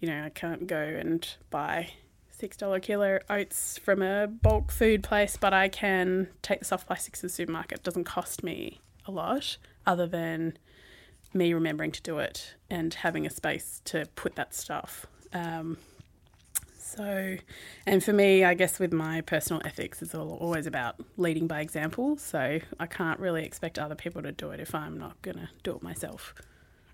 you 0.00 0.08
know, 0.08 0.24
I 0.24 0.28
can't 0.28 0.66
go 0.66 0.78
and 0.78 1.26
buy 1.50 1.92
six 2.38 2.56
dollar 2.56 2.78
kilo 2.78 3.18
oats 3.28 3.78
from 3.78 4.00
a 4.00 4.28
bulk 4.28 4.70
food 4.70 5.02
place, 5.02 5.36
but 5.36 5.52
I 5.52 5.68
can 5.68 6.28
take 6.40 6.60
the 6.60 6.64
soft 6.64 6.86
plastics 6.86 7.20
to 7.20 7.26
the 7.26 7.32
supermarket. 7.32 7.78
It 7.78 7.84
doesn't 7.84 8.04
cost 8.04 8.44
me 8.44 8.80
a 9.06 9.10
lot 9.10 9.56
other 9.86 10.06
than 10.06 10.56
me 11.34 11.52
remembering 11.52 11.90
to 11.92 12.02
do 12.02 12.18
it 12.18 12.54
and 12.70 12.94
having 12.94 13.26
a 13.26 13.30
space 13.30 13.82
to 13.86 14.06
put 14.14 14.36
that 14.36 14.54
stuff. 14.54 15.06
Um, 15.32 15.78
so, 16.78 17.36
and 17.86 18.02
for 18.02 18.12
me, 18.12 18.44
I 18.44 18.54
guess 18.54 18.78
with 18.78 18.92
my 18.92 19.20
personal 19.20 19.60
ethics, 19.64 20.00
it's 20.00 20.14
always 20.14 20.66
about 20.66 20.96
leading 21.16 21.46
by 21.46 21.60
example. 21.60 22.16
So 22.16 22.60
I 22.80 22.86
can't 22.86 23.20
really 23.20 23.44
expect 23.44 23.78
other 23.78 23.94
people 23.94 24.22
to 24.22 24.32
do 24.32 24.50
it 24.52 24.60
if 24.60 24.74
I'm 24.74 24.96
not 24.96 25.20
going 25.22 25.36
to 25.36 25.48
do 25.64 25.76
it 25.76 25.82
myself. 25.82 26.34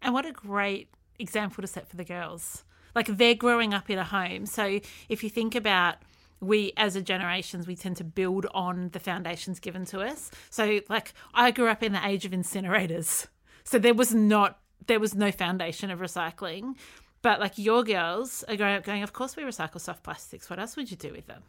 And 0.02 0.12
what 0.12 0.26
a 0.26 0.32
great 0.32 0.88
example 1.18 1.62
to 1.62 1.68
set 1.68 1.88
for 1.88 1.96
the 1.96 2.04
girls. 2.04 2.64
Like 2.94 3.06
they're 3.06 3.34
growing 3.34 3.74
up 3.74 3.90
in 3.90 3.98
a 3.98 4.04
home. 4.04 4.46
So 4.46 4.80
if 5.08 5.22
you 5.22 5.30
think 5.30 5.54
about 5.54 5.96
we 6.40 6.72
as 6.76 6.94
a 6.94 7.00
generations 7.02 7.66
we 7.66 7.74
tend 7.74 7.96
to 7.96 8.04
build 8.04 8.46
on 8.52 8.90
the 8.90 9.00
foundations 9.00 9.60
given 9.60 9.84
to 9.86 10.00
us. 10.00 10.30
So 10.50 10.80
like 10.88 11.14
I 11.32 11.50
grew 11.50 11.68
up 11.68 11.82
in 11.82 11.92
the 11.92 12.06
age 12.06 12.24
of 12.24 12.32
incinerators. 12.32 13.28
So 13.64 13.78
there 13.78 13.94
was 13.94 14.14
not 14.14 14.58
there 14.86 15.00
was 15.00 15.14
no 15.14 15.32
foundation 15.32 15.90
of 15.90 16.00
recycling. 16.00 16.74
But 17.22 17.40
like 17.40 17.56
your 17.56 17.82
girls 17.82 18.44
are 18.48 18.56
growing 18.56 18.76
up 18.76 18.84
going, 18.84 19.02
of 19.02 19.14
course 19.14 19.34
we 19.34 19.44
recycle 19.44 19.80
soft 19.80 20.02
plastics. 20.02 20.50
What 20.50 20.58
else 20.58 20.76
would 20.76 20.90
you 20.90 20.96
do 20.96 21.10
with 21.10 21.26
them? 21.26 21.42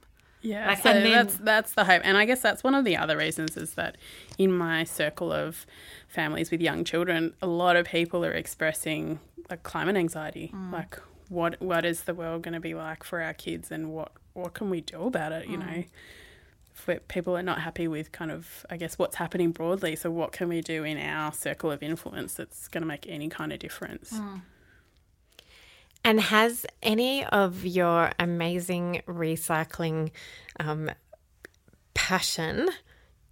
Yeah, 0.46 0.68
Like, 0.68 0.78
so 0.78 0.94
then- 0.94 1.12
that's 1.12 1.38
that's 1.38 1.74
the 1.74 1.84
hope, 1.86 2.04
and 2.06 2.18
I 2.18 2.26
guess 2.26 2.40
that's 2.40 2.64
one 2.64 2.76
of 2.76 2.86
the 2.86 2.96
other 2.96 3.18
reasons 3.18 3.58
is 3.58 3.74
that 3.74 3.98
in 4.38 4.52
my 4.52 4.84
circle 4.84 5.32
of 5.32 5.66
families 6.08 6.52
with 6.52 6.62
young 6.62 6.84
children, 6.84 7.34
a 7.42 7.48
lot 7.48 7.76
of 7.76 7.88
people 7.88 8.24
are 8.24 8.32
expressing 8.32 9.20
like 9.50 9.64
climate 9.64 9.96
anxiety, 9.96 10.52
mm. 10.54 10.72
like 10.72 11.00
what 11.30 11.62
what 11.62 11.86
is 11.86 12.04
the 12.04 12.14
world 12.14 12.42
going 12.44 12.54
to 12.54 12.60
be 12.60 12.74
like 12.74 13.04
for 13.04 13.22
our 13.22 13.34
kids, 13.34 13.72
and 13.72 13.92
what 13.92 14.12
what 14.34 14.54
can 14.54 14.70
we 14.70 14.82
do 14.82 15.04
about 15.04 15.32
it? 15.32 15.48
You 15.48 15.58
know, 15.58 15.84
if 16.88 17.08
people 17.08 17.38
are 17.38 17.44
not 17.44 17.62
happy 17.62 17.88
with 17.88 18.12
kind 18.12 18.32
of 18.32 18.66
I 18.70 18.78
guess 18.78 18.98
what's 19.00 19.16
happening 19.16 19.52
broadly, 19.52 19.96
so 19.96 20.12
what 20.12 20.32
can 20.32 20.50
we 20.50 20.62
do 20.62 20.84
in 20.84 20.98
our 20.98 21.32
circle 21.34 21.72
of 21.72 21.82
influence 21.82 22.34
that's 22.36 22.68
going 22.68 22.82
to 22.82 22.88
make 22.88 23.06
any 23.08 23.30
kind 23.30 23.52
of 23.54 23.60
difference? 23.60 24.14
And 26.04 26.20
has 26.22 26.68
any 26.84 27.26
of 27.26 27.66
your 27.66 28.12
amazing 28.20 29.02
recycling 29.08 30.12
um, 30.60 30.92
passion 31.96 32.70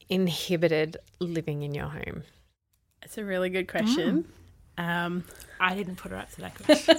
inhibited 0.10 0.98
living 1.20 1.62
in 1.62 1.76
your 1.76 1.88
home? 1.90 2.24
It's 3.04 3.18
a 3.20 3.24
really 3.24 3.50
good 3.50 3.68
question. 3.68 4.26
Um, 4.78 5.24
I 5.60 5.76
didn't 5.76 5.98
put 5.98 6.12
her 6.12 6.18
up 6.18 6.32
to 6.32 6.42
that 6.42 6.56
question. 6.56 6.98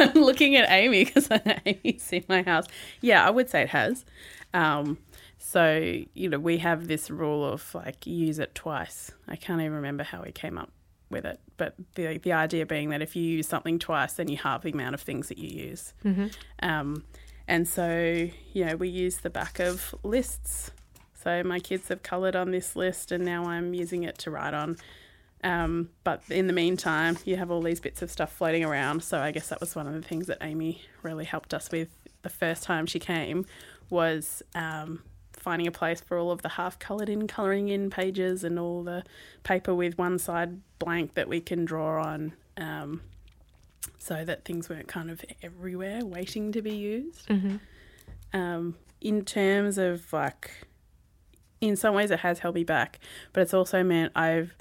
I'm 0.00 0.12
looking 0.22 0.56
at 0.56 0.70
Amy 0.70 1.04
because 1.04 1.28
I 1.30 1.40
know 1.44 1.56
Amy's 1.66 2.12
in 2.12 2.24
my 2.28 2.42
house. 2.42 2.66
Yeah, 3.00 3.26
I 3.26 3.30
would 3.30 3.50
say 3.50 3.62
it 3.62 3.70
has. 3.70 4.04
Um, 4.54 4.98
so, 5.38 6.02
you 6.14 6.28
know, 6.28 6.38
we 6.38 6.58
have 6.58 6.86
this 6.86 7.10
rule 7.10 7.44
of 7.44 7.74
like 7.74 8.06
use 8.06 8.38
it 8.38 8.54
twice. 8.54 9.12
I 9.28 9.36
can't 9.36 9.60
even 9.60 9.74
remember 9.74 10.04
how 10.04 10.22
we 10.22 10.32
came 10.32 10.58
up 10.58 10.70
with 11.10 11.24
it, 11.24 11.40
but 11.56 11.74
the 11.94 12.18
the 12.18 12.32
idea 12.32 12.64
being 12.66 12.90
that 12.90 13.02
if 13.02 13.16
you 13.16 13.22
use 13.22 13.48
something 13.48 13.78
twice, 13.78 14.12
then 14.14 14.28
you 14.28 14.36
halve 14.36 14.62
the 14.62 14.70
amount 14.70 14.94
of 14.94 15.00
things 15.00 15.28
that 15.28 15.38
you 15.38 15.48
use. 15.48 15.92
Um, 16.62 17.04
and 17.48 17.66
so, 17.66 18.28
you 18.52 18.64
know, 18.64 18.76
we 18.76 18.88
use 18.88 19.18
the 19.18 19.30
back 19.30 19.58
of 19.58 19.94
lists. 20.04 20.70
So 21.22 21.42
my 21.42 21.58
kids 21.58 21.88
have 21.88 22.02
coloured 22.02 22.36
on 22.36 22.50
this 22.52 22.76
list, 22.76 23.10
and 23.12 23.24
now 23.24 23.44
I'm 23.44 23.74
using 23.74 24.04
it 24.04 24.18
to 24.18 24.30
write 24.30 24.54
on. 24.54 24.76
Um, 25.42 25.90
but 26.04 26.22
in 26.28 26.46
the 26.46 26.52
meantime, 26.52 27.18
you 27.24 27.36
have 27.36 27.50
all 27.50 27.62
these 27.62 27.80
bits 27.80 28.02
of 28.02 28.10
stuff 28.10 28.32
floating 28.32 28.64
around. 28.64 29.02
So 29.02 29.18
I 29.20 29.30
guess 29.30 29.48
that 29.48 29.60
was 29.60 29.74
one 29.74 29.86
of 29.86 29.94
the 29.94 30.02
things 30.02 30.26
that 30.26 30.38
Amy 30.42 30.82
really 31.02 31.24
helped 31.24 31.54
us 31.54 31.70
with 31.70 31.88
the 32.22 32.28
first 32.28 32.62
time 32.62 32.86
she 32.86 32.98
came 32.98 33.46
was 33.88 34.42
um, 34.54 35.02
finding 35.32 35.66
a 35.66 35.72
place 35.72 36.00
for 36.00 36.18
all 36.18 36.30
of 36.30 36.42
the 36.42 36.50
half 36.50 36.78
coloured 36.78 37.08
in 37.08 37.26
colouring 37.26 37.68
in 37.68 37.88
pages 37.88 38.44
and 38.44 38.58
all 38.58 38.82
the 38.82 39.02
paper 39.42 39.74
with 39.74 39.96
one 39.96 40.18
side 40.18 40.60
blank 40.78 41.14
that 41.14 41.28
we 41.28 41.40
can 41.40 41.64
draw 41.64 42.02
on. 42.02 42.34
Um, 42.58 43.00
so 43.98 44.24
that 44.24 44.44
things 44.44 44.68
weren't 44.68 44.88
kind 44.88 45.10
of 45.10 45.24
everywhere 45.42 46.04
waiting 46.04 46.52
to 46.52 46.60
be 46.60 46.72
used. 46.72 47.30
Um, 48.32 48.76
in 49.00 49.24
terms 49.24 49.78
of 49.78 50.12
like, 50.12 50.66
in 51.60 51.76
some 51.76 51.94
ways, 51.94 52.10
it 52.10 52.20
has 52.20 52.40
held 52.40 52.54
me 52.54 52.64
back, 52.64 52.98
but 53.32 53.40
it's 53.40 53.54
also 53.54 53.82
meant 53.82 54.12
I've 54.14 54.54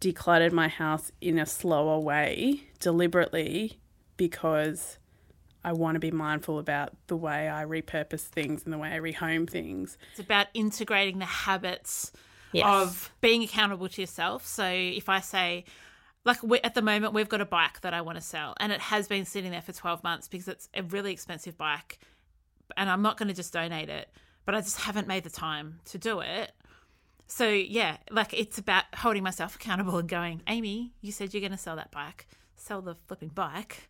decluttered 0.00 0.52
my 0.52 0.68
house 0.68 1.12
in 1.20 1.38
a 1.38 1.46
slower 1.46 1.98
way 1.98 2.64
deliberately 2.78 3.78
because 4.16 4.98
I 5.62 5.72
want 5.72 5.96
to 5.96 6.00
be 6.00 6.10
mindful 6.10 6.58
about 6.58 6.94
the 7.06 7.16
way 7.16 7.48
I 7.48 7.64
repurpose 7.64 8.22
things 8.22 8.64
and 8.64 8.72
the 8.72 8.78
way 8.78 8.92
I 8.92 8.98
rehome 8.98 9.48
things. 9.48 9.98
It's 10.12 10.20
about 10.20 10.46
integrating 10.54 11.18
the 11.18 11.26
habits 11.26 12.12
Yes. 12.52 12.64
of 12.66 13.12
being 13.20 13.42
accountable 13.44 13.88
to 13.88 14.00
yourself. 14.00 14.44
So 14.46 14.64
if 14.66 15.08
I 15.08 15.20
say, 15.20 15.64
like 16.24 16.42
we, 16.42 16.58
at 16.60 16.74
the 16.74 16.82
moment, 16.82 17.12
we've 17.14 17.28
got 17.28 17.40
a 17.40 17.44
bike 17.46 17.80
that 17.82 17.94
I 17.94 18.00
want 18.00 18.16
to 18.16 18.22
sell, 18.22 18.54
and 18.58 18.72
it 18.72 18.80
has 18.80 19.06
been 19.06 19.24
sitting 19.24 19.52
there 19.52 19.62
for 19.62 19.72
12 19.72 20.02
months 20.02 20.26
because 20.28 20.48
it's 20.48 20.68
a 20.74 20.82
really 20.82 21.12
expensive 21.12 21.56
bike, 21.56 21.98
and 22.76 22.90
I'm 22.90 23.02
not 23.02 23.18
going 23.18 23.28
to 23.28 23.34
just 23.34 23.52
donate 23.52 23.88
it, 23.88 24.08
but 24.44 24.54
I 24.56 24.60
just 24.62 24.80
haven't 24.80 25.06
made 25.06 25.22
the 25.24 25.30
time 25.30 25.78
to 25.86 25.98
do 25.98 26.20
it. 26.20 26.50
So 27.30 27.48
yeah, 27.48 27.98
like 28.10 28.34
it's 28.34 28.58
about 28.58 28.84
holding 28.92 29.22
myself 29.22 29.54
accountable 29.54 29.96
and 29.98 30.08
going, 30.08 30.42
Amy, 30.48 30.92
you 31.00 31.12
said 31.12 31.32
you're 31.32 31.40
going 31.40 31.52
to 31.52 31.58
sell 31.58 31.76
that 31.76 31.92
bike, 31.92 32.26
sell 32.56 32.82
the 32.82 32.96
flipping 33.06 33.28
bike. 33.28 33.88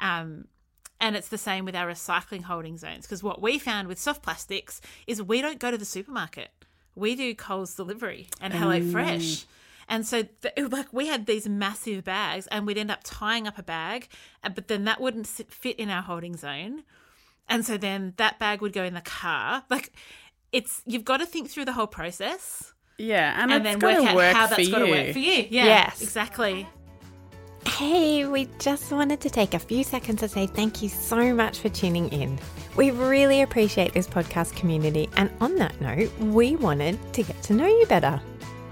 Um, 0.00 0.46
and 0.98 1.14
it's 1.14 1.28
the 1.28 1.38
same 1.38 1.66
with 1.66 1.76
our 1.76 1.86
recycling 1.86 2.42
holding 2.42 2.78
zones 2.78 3.04
because 3.04 3.22
what 3.22 3.42
we 3.42 3.58
found 3.58 3.88
with 3.88 3.98
soft 3.98 4.22
plastics 4.22 4.80
is 5.06 5.22
we 5.22 5.42
don't 5.42 5.58
go 5.58 5.70
to 5.70 5.76
the 5.76 5.84
supermarket. 5.84 6.48
We 6.94 7.14
do 7.14 7.34
Coles 7.34 7.74
delivery 7.74 8.28
and 8.40 8.54
Hello 8.54 8.80
Fresh. 8.80 9.44
And 9.86 10.06
so, 10.06 10.22
th- 10.42 10.70
like, 10.70 10.92
we 10.92 11.06
had 11.06 11.26
these 11.26 11.48
massive 11.48 12.04
bags, 12.04 12.46
and 12.48 12.66
we'd 12.66 12.76
end 12.76 12.90
up 12.90 13.00
tying 13.04 13.46
up 13.46 13.56
a 13.56 13.62
bag, 13.62 14.08
uh, 14.44 14.50
but 14.50 14.68
then 14.68 14.84
that 14.84 15.00
wouldn't 15.00 15.26
fit 15.26 15.78
in 15.78 15.88
our 15.88 16.02
holding 16.02 16.36
zone. 16.36 16.84
And 17.48 17.64
so 17.64 17.78
then 17.78 18.12
that 18.18 18.38
bag 18.38 18.60
would 18.60 18.74
go 18.74 18.84
in 18.84 18.92
the 18.92 19.00
car. 19.00 19.64
Like, 19.70 19.92
it's 20.52 20.82
you've 20.84 21.04
got 21.04 21.18
to 21.18 21.26
think 21.26 21.48
through 21.48 21.64
the 21.64 21.72
whole 21.72 21.86
process 21.86 22.74
Yeah, 22.98 23.40
and, 23.40 23.52
and 23.52 23.64
it's 23.66 23.72
then 23.72 23.78
got 23.78 24.00
work 24.00 24.08
out 24.10 24.16
work 24.16 24.34
how 24.36 24.46
for 24.48 24.56
that's 24.56 24.68
you. 24.68 24.72
got 24.74 24.78
to 24.84 24.90
work 24.90 25.12
for 25.12 25.18
you. 25.20 25.46
Yeah, 25.50 25.64
Yes. 25.64 26.02
exactly. 26.02 26.68
Hey, 27.66 28.26
we 28.26 28.48
just 28.58 28.90
wanted 28.90 29.20
to 29.20 29.30
take 29.30 29.54
a 29.54 29.58
few 29.58 29.84
seconds 29.84 30.20
to 30.20 30.28
say 30.28 30.46
thank 30.48 30.82
you 30.82 30.88
so 30.88 31.32
much 31.34 31.58
for 31.60 31.68
tuning 31.68 32.08
in. 32.08 32.38
We 32.76 32.90
really 32.90 33.42
appreciate 33.42 33.92
this 33.92 34.08
podcast 34.08 34.56
community, 34.56 35.08
and 35.16 35.30
on 35.40 35.54
that 35.56 35.80
note, 35.80 36.10
we 36.18 36.56
wanted 36.56 36.98
to 37.14 37.22
get 37.22 37.40
to 37.44 37.52
know 37.52 37.66
you 37.66 37.86
better. 37.86 38.20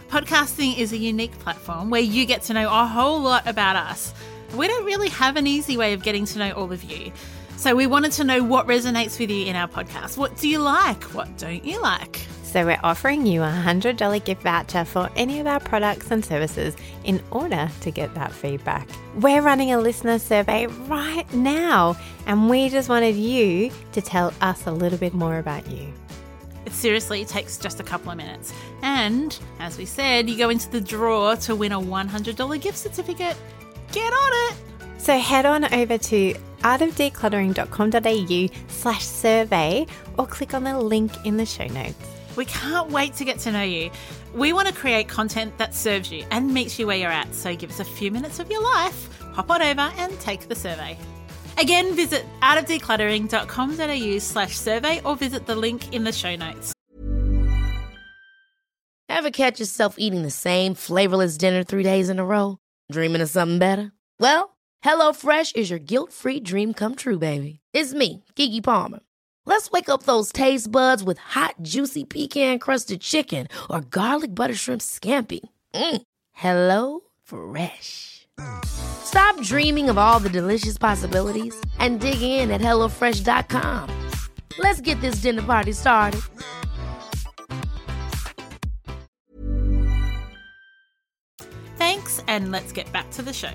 Podcasting 0.09 0.77
is 0.79 0.93
a 0.93 0.97
unique 0.97 1.39
platform 1.39 1.91
where 1.91 2.01
you 2.01 2.27
get 2.27 2.43
to 2.43 2.55
know 2.55 2.69
a 2.69 2.87
whole 2.87 3.21
lot 3.21 3.47
about 3.47 3.77
us. 3.77 4.13
We 4.57 4.67
don't 4.67 4.85
really 4.85 5.09
have 5.11 5.37
an 5.37 5.47
easy 5.47 5.77
way 5.77 5.93
of 5.93 6.03
getting 6.03 6.25
to 6.27 6.39
know 6.39 6.51
all 6.53 6.73
of 6.73 6.83
you. 6.85 7.13
So 7.57 7.75
we 7.75 7.87
wanted 7.87 8.13
to 8.13 8.25
know 8.25 8.43
what 8.43 8.67
resonates 8.67 9.19
with 9.21 9.31
you 9.31 9.47
in 9.47 9.57
our 9.57 9.69
podcast. 9.69 10.17
What 10.17 10.37
do 10.37 10.49
you 10.49 10.59
like? 10.59 11.03
What 11.15 11.37
don't 11.39 11.65
you 11.65 11.81
like? 11.81 12.21
So 12.57 12.65
we're 12.65 12.81
offering 12.83 13.27
you 13.27 13.43
a 13.43 13.53
$100 13.53 14.25
gift 14.25 14.43
voucher 14.43 14.87
for 14.87 15.11
any 15.15 15.41
of 15.41 15.47
our 15.47 15.61
products 15.61 16.11
and 16.11 16.25
services 16.25 16.75
in 17.05 17.23
order 17.31 17.69
to 17.83 17.91
get 17.91 18.15
that 18.15 18.33
feedback. 18.33 18.89
We're 19.17 19.43
running 19.43 19.73
a 19.73 19.79
listener 19.79 20.19
survey 20.19 20.67
right 20.67 21.31
now, 21.35 21.99
and 22.25 22.49
we 22.49 22.71
just 22.71 22.89
wanted 22.89 23.15
you 23.15 23.71
to 23.93 24.01
tell 24.01 24.33
us 24.41 24.67
a 24.67 24.73
little 24.73 24.97
bit 24.97 25.13
more 25.13 25.39
about 25.39 25.71
you. 25.71 25.93
It 26.65 26.73
seriously 26.73 27.27
takes 27.27 27.59
just 27.59 27.79
a 27.79 27.83
couple 27.83 28.11
of 28.11 28.17
minutes. 28.17 28.55
And 28.81 29.39
as 29.59 29.77
we 29.77 29.85
said, 29.85 30.31
you 30.31 30.39
go 30.39 30.49
into 30.49 30.71
the 30.71 30.81
draw 30.81 31.35
to 31.35 31.55
win 31.55 31.73
a 31.73 31.79
$100 31.79 32.63
gift 32.63 32.79
certificate. 32.79 33.37
Get 33.93 34.11
on 34.11 34.31
it! 34.33 34.57
So 34.97 35.19
head 35.19 35.45
on 35.45 35.75
over 35.75 35.99
to 35.99 36.35
artofdecluttering.com.au 36.63 38.49
slash 38.69 39.05
survey 39.05 39.87
or 40.17 40.27
click 40.27 40.55
on 40.55 40.65
the 40.65 40.81
link 40.81 41.13
in 41.27 41.37
the 41.37 41.45
show 41.45 41.67
notes. 41.67 42.16
We 42.37 42.45
can't 42.45 42.91
wait 42.91 43.15
to 43.15 43.25
get 43.25 43.39
to 43.41 43.53
know 43.53 43.63
you. 43.63 43.91
We 44.35 44.53
want 44.53 44.69
to 44.69 44.75
create 44.75 45.09
content 45.09 45.57
that 45.59 45.75
serves 45.75 46.13
you 46.13 46.25
and 46.31 46.53
meets 46.53 46.79
you 46.79 46.87
where 46.87 46.97
you're 46.97 47.11
at. 47.11 47.35
So 47.35 47.57
give 47.57 47.71
us 47.71 47.81
a 47.81 47.85
few 47.85 48.11
minutes 48.11 48.39
of 48.39 48.51
your 48.51 48.63
life, 48.63 49.21
hop 49.33 49.51
on 49.51 49.63
over 49.63 49.91
and 49.97 50.21
take 50.21 50.49
the 50.49 50.55
survey. 50.55 50.99
Again, 51.59 51.95
visit 51.95 52.25
artofdecluttering.com.au 52.43 54.19
slash 54.19 54.57
survey 54.57 55.01
or 55.05 55.17
visit 55.17 55.47
the 55.47 55.57
link 55.57 55.95
in 55.95 56.05
the 56.05 56.13
show 56.13 56.37
notes. 56.37 56.73
Ever 59.09 59.31
catch 59.31 59.61
yourself 59.61 59.95
eating 59.99 60.23
the 60.23 60.31
same 60.31 60.75
flavorless 60.75 61.39
dinner 61.39 61.65
three 61.65 61.83
days 61.83 62.11
in 62.11 62.19
a 62.19 62.25
row? 62.25 62.59
Dreaming 62.93 63.23
of 63.23 63.31
something 63.31 63.59
better? 63.59 63.93
Well, 64.21 64.57
HelloFresh 64.85 65.57
is 65.57 65.71
your 65.71 65.79
guilt-free 65.79 66.41
dream 66.41 66.75
come 66.75 66.95
true, 66.97 67.19
baby. 67.19 67.61
It's 67.73 67.95
me, 67.95 68.25
Keke 68.37 68.63
Palmer. 68.63 69.01
Let's 69.47 69.71
wake 69.71 69.89
up 69.89 70.03
those 70.03 70.33
taste 70.33 70.71
buds 70.71 71.05
with 71.05 71.19
hot, 71.19 71.55
juicy 71.63 72.05
pecan-crusted 72.05 73.01
chicken 73.01 73.47
or 73.71 73.81
garlic 73.81 74.35
butter 74.35 74.55
shrimp 74.55 74.83
scampi. 74.83 75.41
Mm. 75.73 76.03
Hello 76.33 77.01
Fresh. 77.23 78.27
Stop 78.67 79.41
dreaming 79.43 79.89
of 79.89 79.97
all 79.97 80.19
the 80.19 80.29
delicious 80.29 80.77
possibilities 80.77 81.55
and 81.79 82.01
dig 82.01 82.21
in 82.21 82.51
at 82.51 82.61
HelloFresh.com. 82.61 83.89
Let's 84.59 84.81
get 84.81 85.01
this 85.01 85.23
dinner 85.23 85.43
party 85.43 85.73
started. 85.73 86.21
Thanks, 91.77 92.23
and 92.27 92.51
let's 92.51 92.73
get 92.73 92.91
back 92.93 93.11
to 93.13 93.23
the 93.23 93.33
show. 93.33 93.55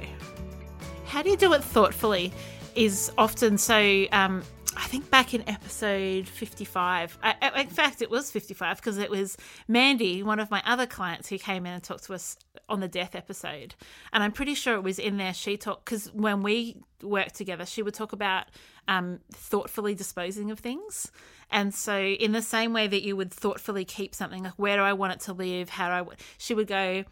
How 1.05 1.21
do 1.21 1.29
you 1.29 1.37
do 1.37 1.51
it 1.53 1.63
thoughtfully 1.63 2.31
is 2.75 3.11
often 3.17 3.57
so. 3.57 4.05
Um, 4.13 4.43
I 4.81 4.85
think 4.85 5.11
back 5.11 5.35
in 5.35 5.47
episode 5.47 6.27
55, 6.27 7.19
I, 7.21 7.61
in 7.61 7.67
fact, 7.67 8.01
it 8.01 8.09
was 8.09 8.31
55 8.31 8.77
because 8.77 8.97
it 8.97 9.11
was 9.11 9.37
Mandy, 9.67 10.23
one 10.23 10.39
of 10.39 10.49
my 10.49 10.63
other 10.65 10.87
clients, 10.87 11.29
who 11.29 11.37
came 11.37 11.67
in 11.67 11.73
and 11.73 11.83
talked 11.83 12.05
to 12.05 12.15
us 12.15 12.35
on 12.67 12.79
the 12.79 12.87
death 12.87 13.13
episode. 13.13 13.75
And 14.11 14.23
I'm 14.23 14.31
pretty 14.31 14.55
sure 14.55 14.73
it 14.73 14.81
was 14.81 14.97
in 14.97 15.17
there 15.17 15.35
she 15.35 15.55
talked, 15.55 15.85
because 15.85 16.11
when 16.13 16.41
we 16.41 16.77
worked 17.03 17.35
together, 17.35 17.63
she 17.67 17.83
would 17.83 17.93
talk 17.93 18.11
about 18.11 18.45
um, 18.87 19.19
thoughtfully 19.31 19.93
disposing 19.93 20.49
of 20.49 20.57
things. 20.57 21.11
And 21.51 21.75
so, 21.75 22.01
in 22.01 22.31
the 22.31 22.41
same 22.41 22.73
way 22.73 22.87
that 22.87 23.03
you 23.03 23.15
would 23.15 23.31
thoughtfully 23.31 23.85
keep 23.85 24.15
something, 24.15 24.43
like 24.43 24.57
where 24.57 24.77
do 24.77 24.81
I 24.81 24.93
want 24.93 25.13
it 25.13 25.19
to 25.21 25.33
live? 25.33 25.69
How 25.69 26.03
do 26.03 26.09
I, 26.09 26.15
she 26.39 26.55
would 26.55 26.67
go, 26.67 27.03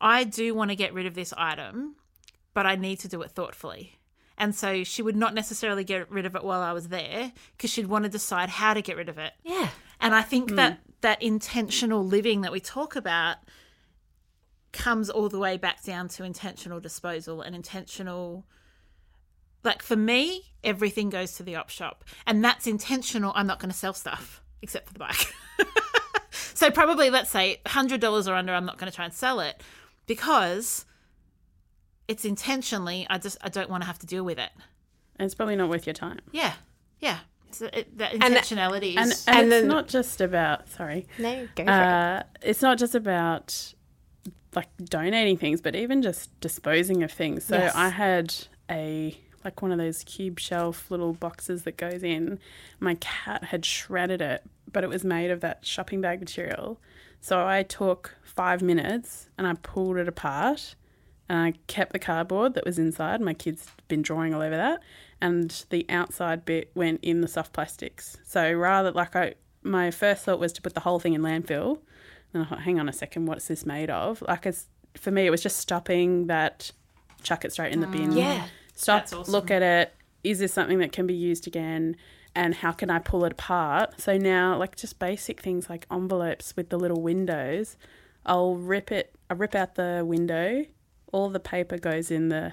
I 0.00 0.24
do 0.24 0.52
want 0.52 0.70
to 0.72 0.76
get 0.76 0.92
rid 0.92 1.06
of 1.06 1.14
this 1.14 1.32
item, 1.36 1.94
but 2.54 2.66
I 2.66 2.74
need 2.74 2.98
to 3.00 3.08
do 3.08 3.22
it 3.22 3.30
thoughtfully. 3.30 3.93
And 4.36 4.54
so 4.54 4.82
she 4.84 5.02
would 5.02 5.16
not 5.16 5.34
necessarily 5.34 5.84
get 5.84 6.10
rid 6.10 6.26
of 6.26 6.34
it 6.34 6.42
while 6.42 6.60
I 6.60 6.72
was 6.72 6.88
there 6.88 7.32
because 7.56 7.70
she'd 7.70 7.86
want 7.86 8.04
to 8.04 8.10
decide 8.10 8.48
how 8.48 8.74
to 8.74 8.82
get 8.82 8.96
rid 8.96 9.08
of 9.08 9.18
it. 9.18 9.32
Yeah. 9.44 9.68
And 10.00 10.14
I 10.14 10.22
think 10.22 10.56
that 10.56 10.72
mm. 10.72 10.92
that 11.02 11.22
intentional 11.22 12.04
living 12.04 12.40
that 12.40 12.52
we 12.52 12.60
talk 12.60 12.96
about 12.96 13.36
comes 14.74 15.08
all 15.08 15.28
the 15.28 15.38
way 15.38 15.56
back 15.56 15.82
down 15.84 16.08
to 16.08 16.24
intentional 16.24 16.80
disposal 16.80 17.40
and 17.40 17.54
intentional 17.54 18.44
like 19.62 19.82
for 19.82 19.94
me 19.94 20.42
everything 20.64 21.08
goes 21.08 21.34
to 21.34 21.44
the 21.44 21.54
op 21.54 21.70
shop 21.70 22.02
and 22.26 22.44
that's 22.44 22.66
intentional 22.66 23.32
i'm 23.36 23.46
not 23.46 23.60
going 23.60 23.70
to 23.70 23.76
sell 23.76 23.94
stuff 23.94 24.42
except 24.62 24.88
for 24.88 24.92
the 24.92 24.98
bike 24.98 25.32
so 26.54 26.72
probably 26.72 27.08
let's 27.08 27.30
say 27.30 27.60
$100 27.66 28.28
or 28.28 28.34
under 28.34 28.52
i'm 28.52 28.66
not 28.66 28.76
going 28.76 28.90
to 28.90 28.94
try 28.94 29.04
and 29.04 29.14
sell 29.14 29.38
it 29.38 29.62
because 30.08 30.84
it's 32.08 32.24
intentionally 32.24 33.06
i 33.10 33.18
just 33.18 33.36
i 33.42 33.48
don't 33.48 33.70
want 33.70 33.82
to 33.82 33.86
have 33.86 33.98
to 33.98 34.06
deal 34.06 34.24
with 34.24 34.38
it 34.38 34.50
And 35.16 35.26
it's 35.26 35.34
probably 35.34 35.56
not 35.56 35.68
worth 35.68 35.86
your 35.86 35.94
time. 35.94 36.20
yeah 36.32 36.54
yeah 37.00 37.18
so 37.50 37.68
it, 37.72 37.96
that 37.98 38.12
intentionality 38.12 38.96
And, 38.96 39.12
is 39.12 39.24
and, 39.28 39.36
And 39.38 39.46
it's 39.46 39.60
then- 39.60 39.68
not 39.68 39.86
just 39.86 40.20
about, 40.20 40.68
sorry, 40.68 41.06
No, 41.20 41.46
go 41.54 41.62
for 41.64 41.70
it. 41.70 41.72
uh, 41.72 42.22
it's 42.42 42.62
not 42.62 42.78
just 42.78 42.96
about 42.96 43.74
like 44.56 44.66
donating 44.82 45.36
things, 45.36 45.60
but 45.60 45.76
even 45.76 46.02
just 46.02 46.30
disposing 46.40 47.04
of 47.04 47.12
things. 47.12 47.44
So 47.44 47.56
Yes. 47.56 47.72
I 47.76 47.90
had 47.90 48.34
a 48.68 49.16
like 49.44 49.62
one 49.62 49.70
of 49.70 49.78
those 49.78 50.02
cube 50.02 50.40
shelf 50.40 50.90
little 50.90 51.12
boxes 51.12 51.62
that 51.62 51.76
goes 51.76 52.02
in. 52.02 52.40
My 52.80 52.94
cat 52.96 53.44
had 53.44 53.64
shredded 53.64 54.20
it, 54.20 54.42
but 54.72 54.82
it 54.82 54.88
was 54.90 55.04
made 55.04 55.30
of 55.30 55.40
that 55.42 55.64
shopping 55.64 56.00
bag 56.00 56.18
material. 56.18 56.80
So 57.20 57.46
I 57.46 57.62
took 57.62 58.16
five 58.24 58.62
minutes 58.62 59.28
and 59.38 59.46
I 59.46 59.54
pulled 59.54 59.96
it 59.98 60.08
apart 60.08 60.74
and 61.28 61.38
I 61.38 61.54
kept 61.66 61.92
the 61.92 61.98
cardboard 61.98 62.54
that 62.54 62.64
was 62.64 62.78
inside. 62.78 63.20
My 63.20 63.34
kids 63.34 63.68
been 63.88 64.02
drawing 64.02 64.34
all 64.34 64.42
over 64.42 64.56
that, 64.56 64.80
and 65.20 65.64
the 65.70 65.86
outside 65.88 66.44
bit 66.44 66.70
went 66.74 67.00
in 67.02 67.20
the 67.20 67.28
soft 67.28 67.52
plastics. 67.52 68.16
So 68.24 68.52
rather, 68.52 68.92
like 68.92 69.16
I, 69.16 69.34
my 69.62 69.90
first 69.90 70.24
thought 70.24 70.38
was 70.38 70.52
to 70.54 70.62
put 70.62 70.74
the 70.74 70.80
whole 70.80 70.98
thing 70.98 71.14
in 71.14 71.22
landfill. 71.22 71.80
And 72.32 72.42
I 72.42 72.46
thought, 72.46 72.62
hang 72.62 72.80
on 72.80 72.88
a 72.88 72.92
second, 72.92 73.26
what's 73.26 73.46
this 73.46 73.64
made 73.64 73.90
of? 73.90 74.20
Like, 74.22 74.44
it's 74.44 74.66
for 74.96 75.10
me, 75.10 75.24
it 75.26 75.30
was 75.30 75.42
just 75.42 75.58
stopping 75.58 76.26
that, 76.26 76.72
chuck 77.22 77.44
it 77.44 77.52
straight 77.52 77.72
in 77.72 77.80
the 77.80 77.86
bin. 77.86 78.10
Mm, 78.10 78.16
yeah. 78.18 78.46
Stop, 78.74 79.02
That's 79.02 79.12
awesome. 79.12 79.32
look 79.32 79.50
at 79.50 79.62
it. 79.62 79.94
Is 80.24 80.40
this 80.40 80.52
something 80.52 80.78
that 80.78 80.90
can 80.92 81.06
be 81.06 81.14
used 81.14 81.46
again? 81.46 81.96
And 82.34 82.56
how 82.56 82.72
can 82.72 82.90
I 82.90 82.98
pull 82.98 83.24
it 83.24 83.32
apart? 83.32 84.00
So 84.00 84.18
now, 84.18 84.56
like 84.56 84.74
just 84.74 84.98
basic 84.98 85.40
things 85.40 85.70
like 85.70 85.86
envelopes 85.92 86.56
with 86.56 86.70
the 86.70 86.78
little 86.78 87.00
windows, 87.00 87.76
I'll 88.26 88.56
rip 88.56 88.90
it. 88.90 89.14
I 89.30 89.34
rip 89.34 89.54
out 89.54 89.76
the 89.76 90.02
window. 90.04 90.64
All 91.14 91.28
the 91.30 91.44
paper 91.54 91.78
goes 91.78 92.10
in 92.10 92.28
the 92.28 92.44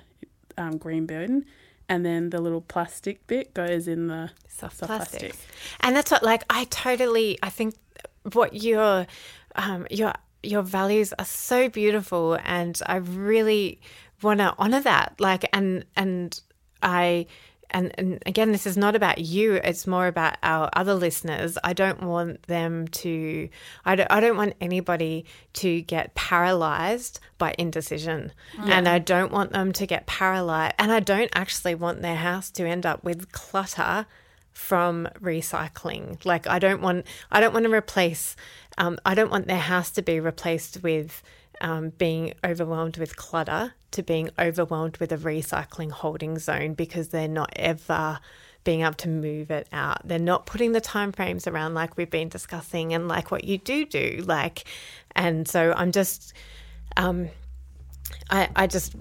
um, 0.56 0.78
green 0.84 1.06
bin, 1.08 1.46
and 1.90 2.06
then 2.06 2.30
the 2.30 2.40
little 2.46 2.62
plastic 2.62 3.18
bit 3.26 3.54
goes 3.54 3.88
in 3.88 4.08
the 4.08 4.30
soft, 4.48 4.78
soft 4.78 4.90
plastic. 4.90 5.36
And 5.80 5.96
that's 5.96 6.12
what, 6.12 6.24
like, 6.32 6.44
I 6.60 6.66
totally, 6.66 7.30
I 7.42 7.50
think 7.50 7.74
what 8.34 8.54
your, 8.54 9.08
um, 9.56 9.88
your, 9.90 10.14
your 10.44 10.62
values 10.62 11.10
are 11.18 11.26
so 11.26 11.70
beautiful, 11.70 12.38
and 12.44 12.76
I 12.86 12.98
really 12.98 13.80
want 14.22 14.40
to 14.40 14.54
honor 14.58 14.82
that. 14.82 15.08
Like, 15.20 15.44
and 15.54 15.86
and 15.96 16.40
I. 16.82 17.26
And, 17.72 17.94
and 17.98 18.22
again, 18.26 18.52
this 18.52 18.68
is 18.68 18.78
not 18.78 18.96
about 18.96 19.20
you. 19.20 19.54
It's 19.56 19.88
more 19.88 20.08
about 20.08 20.38
our 20.44 20.70
other 20.74 20.94
listeners. 20.94 21.58
I 21.64 21.74
don't 21.74 22.04
want 22.04 22.44
them 22.44 22.88
to. 22.90 23.50
I 23.86 23.96
don't. 23.96 24.12
I 24.12 24.20
don't 24.20 24.38
want 24.38 24.54
anybody 24.62 25.26
to 25.54 25.82
get 25.82 26.14
paralyzed 26.14 27.20
by 27.38 27.56
indecision, 27.58 28.32
and 28.64 28.88
I 28.88 29.00
don't 29.00 29.32
want 29.32 29.54
them 29.54 29.72
to 29.74 29.86
get 29.86 30.06
paralyzed. 30.06 30.76
And 30.78 30.92
I 30.92 31.00
don't 31.00 31.32
actually 31.34 31.76
want 31.76 32.02
their 32.02 32.18
house 32.18 32.52
to 32.52 32.68
end 32.68 32.86
up 32.86 33.04
with 33.04 33.32
clutter 33.32 34.06
from 34.52 35.08
recycling. 35.22 36.24
Like 36.26 36.48
I 36.48 36.60
don't 36.60 36.82
want 36.82 37.06
I 37.32 37.40
don't 37.40 37.54
want 37.54 37.66
to 37.66 37.72
replace 37.72 38.36
um, 38.78 38.98
I 39.06 39.16
don't 39.16 39.32
want 39.32 39.48
their 39.48 39.58
house 39.58 39.92
to 39.92 40.02
be 40.02 40.20
replaced 40.20 40.84
with 40.84 41.24
um, 41.62 41.90
being 41.92 42.34
overwhelmed 42.44 42.98
with 42.98 43.16
clutter 43.16 43.74
to 43.92 44.04
being 44.04 44.30
overwhelmed 44.40 44.98
with 44.98 45.12
a 45.12 45.18
recycling 45.18 45.92
holding 45.92 46.40
zone 46.40 46.74
because 46.74 47.10
they're 47.10 47.28
not 47.28 47.52
ever 47.56 48.20
being 48.64 48.82
able 48.82 48.94
to 48.94 49.10
move 49.10 49.50
it 49.52 49.68
out. 49.72 50.08
They're 50.08 50.20
not 50.20 50.46
putting 50.46 50.72
the 50.72 50.82
time 50.82 51.12
frames 51.12 51.48
around 51.48 51.74
like 51.74 51.98
we've 51.98 52.10
been 52.10 52.30
discussing 52.30 52.94
and 52.94 53.08
like 53.08 53.32
what 53.32 53.44
you 53.44 53.58
do 53.58 53.86
do. 53.86 54.24
Like, 54.26 54.66
and 55.16 55.48
so 55.48 55.74
I'm 55.76 55.92
just, 55.92 56.34
um, 56.98 57.30
I, 58.30 58.50
I 58.56 58.68
just, 58.68 58.96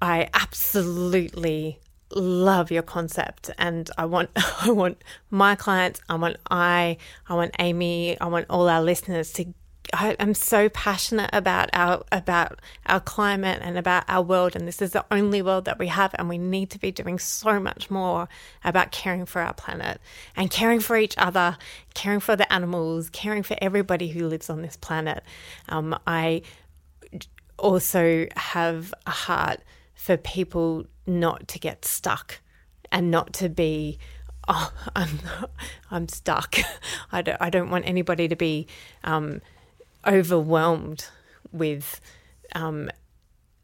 I 0.00 0.28
absolutely 0.34 1.80
love 2.14 2.70
your 2.70 2.82
concept 2.82 3.50
and 3.58 3.90
I 3.98 4.04
want 4.04 4.30
I 4.36 4.70
want 4.70 5.02
my 5.30 5.56
clients 5.56 6.00
I 6.08 6.14
want 6.14 6.36
I 6.48 6.98
I 7.28 7.34
want 7.34 7.54
Amy 7.58 8.20
I 8.20 8.26
want 8.26 8.46
all 8.48 8.68
our 8.68 8.82
listeners 8.82 9.32
to 9.32 9.52
I 9.92 10.12
am 10.18 10.34
so 10.34 10.68
passionate 10.68 11.30
about 11.32 11.70
our 11.72 12.04
about 12.10 12.60
our 12.86 13.00
climate 13.00 13.60
and 13.62 13.76
about 13.76 14.04
our 14.08 14.22
world, 14.22 14.56
and 14.56 14.66
this 14.66 14.80
is 14.80 14.92
the 14.92 15.04
only 15.10 15.42
world 15.42 15.66
that 15.66 15.78
we 15.78 15.88
have, 15.88 16.14
and 16.18 16.28
we 16.28 16.38
need 16.38 16.70
to 16.70 16.78
be 16.78 16.90
doing 16.90 17.18
so 17.18 17.60
much 17.60 17.90
more 17.90 18.28
about 18.64 18.92
caring 18.92 19.26
for 19.26 19.42
our 19.42 19.54
planet 19.54 20.00
and 20.36 20.50
caring 20.50 20.80
for 20.80 20.96
each 20.96 21.14
other, 21.18 21.56
caring 21.94 22.20
for 22.20 22.36
the 22.36 22.50
animals, 22.52 23.10
caring 23.10 23.42
for 23.42 23.56
everybody 23.60 24.08
who 24.08 24.26
lives 24.26 24.48
on 24.48 24.62
this 24.62 24.76
planet. 24.76 25.22
Um, 25.68 25.98
I 26.06 26.42
also 27.58 28.26
have 28.36 28.94
a 29.06 29.10
heart 29.10 29.60
for 29.94 30.16
people 30.16 30.84
not 31.06 31.46
to 31.48 31.58
get 31.58 31.84
stuck 31.84 32.40
and 32.90 33.10
not 33.10 33.32
to 33.34 33.48
be 33.48 33.98
oh 34.48 34.72
i'm 34.96 35.18
i'm 35.90 36.08
stuck 36.08 36.56
i 37.12 37.22
don't 37.22 37.40
i 37.40 37.50
don't 37.50 37.70
want 37.70 37.86
anybody 37.86 38.28
to 38.28 38.36
be 38.36 38.66
um, 39.04 39.40
overwhelmed 40.06 41.06
with 41.52 42.00
um, 42.54 42.90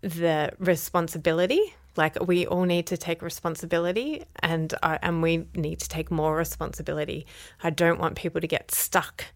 the 0.00 0.52
responsibility 0.58 1.74
like 1.96 2.16
we 2.24 2.46
all 2.46 2.64
need 2.64 2.86
to 2.86 2.96
take 2.96 3.20
responsibility 3.20 4.24
and 4.38 4.74
uh, 4.82 4.98
and 5.02 5.22
we 5.22 5.44
need 5.54 5.80
to 5.80 5.88
take 5.88 6.10
more 6.10 6.36
responsibility 6.36 7.26
i 7.62 7.68
don't 7.68 7.98
want 7.98 8.16
people 8.16 8.40
to 8.40 8.46
get 8.46 8.70
stuck 8.70 9.26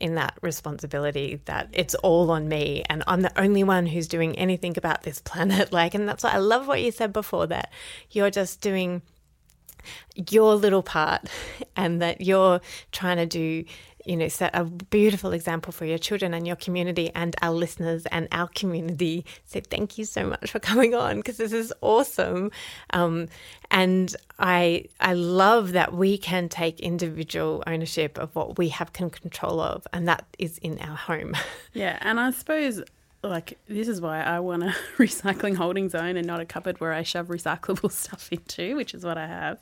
in 0.00 0.14
that 0.14 0.36
responsibility 0.42 1.40
that 1.46 1.68
it's 1.72 1.94
all 1.96 2.30
on 2.30 2.48
me 2.48 2.84
and 2.88 3.02
I'm 3.06 3.22
the 3.22 3.40
only 3.40 3.64
one 3.64 3.86
who's 3.86 4.08
doing 4.08 4.36
anything 4.36 4.76
about 4.76 5.02
this 5.02 5.20
planet. 5.20 5.72
Like, 5.76 5.94
and 5.94 6.08
that's 6.08 6.24
why 6.24 6.30
I 6.30 6.38
love 6.38 6.66
what 6.66 6.80
you 6.80 6.90
said 6.90 7.12
before 7.12 7.46
that 7.48 7.70
you're 8.10 8.30
just 8.30 8.60
doing 8.62 9.02
your 10.14 10.54
little 10.54 10.82
part 10.82 11.28
and 11.76 12.00
that 12.02 12.20
you're 12.20 12.60
trying 12.92 13.16
to 13.16 13.26
do 13.26 13.64
you 14.06 14.16
know 14.16 14.28
set 14.28 14.54
a 14.54 14.64
beautiful 14.64 15.32
example 15.32 15.72
for 15.72 15.84
your 15.84 15.98
children 15.98 16.32
and 16.32 16.46
your 16.46 16.56
community 16.56 17.10
and 17.14 17.34
our 17.42 17.52
listeners 17.52 18.06
and 18.06 18.28
our 18.32 18.48
community. 18.54 19.24
So 19.44 19.60
thank 19.60 19.98
you 19.98 20.04
so 20.04 20.26
much 20.26 20.50
for 20.50 20.58
coming 20.70 20.94
on 20.94 21.16
because 21.16 21.36
this 21.36 21.52
is 21.52 21.72
awesome. 21.80 22.50
Um, 22.90 23.28
and 23.70 24.14
i 24.38 24.84
i 25.00 25.12
love 25.12 25.72
that 25.72 25.92
we 25.92 26.16
can 26.16 26.48
take 26.48 26.78
individual 26.78 27.64
ownership 27.66 28.16
of 28.18 28.34
what 28.36 28.58
we 28.58 28.68
have 28.68 28.92
can 28.92 29.10
control 29.10 29.60
of 29.60 29.86
and 29.92 30.06
that 30.06 30.24
is 30.38 30.58
in 30.58 30.78
our 30.80 30.96
home. 30.96 31.34
Yeah 31.72 31.98
and 32.00 32.18
i 32.18 32.30
suppose 32.30 32.82
like 33.30 33.58
this 33.66 33.88
is 33.88 34.00
why 34.00 34.22
I 34.22 34.40
want 34.40 34.62
a 34.62 34.74
recycling 34.98 35.56
holding 35.56 35.88
zone 35.88 36.16
and 36.16 36.26
not 36.26 36.40
a 36.40 36.44
cupboard 36.44 36.80
where 36.80 36.92
I 36.92 37.02
shove 37.02 37.28
recyclable 37.28 37.90
stuff 37.92 38.28
into, 38.30 38.76
which 38.76 38.94
is 38.94 39.04
what 39.04 39.18
I 39.18 39.26
have. 39.26 39.60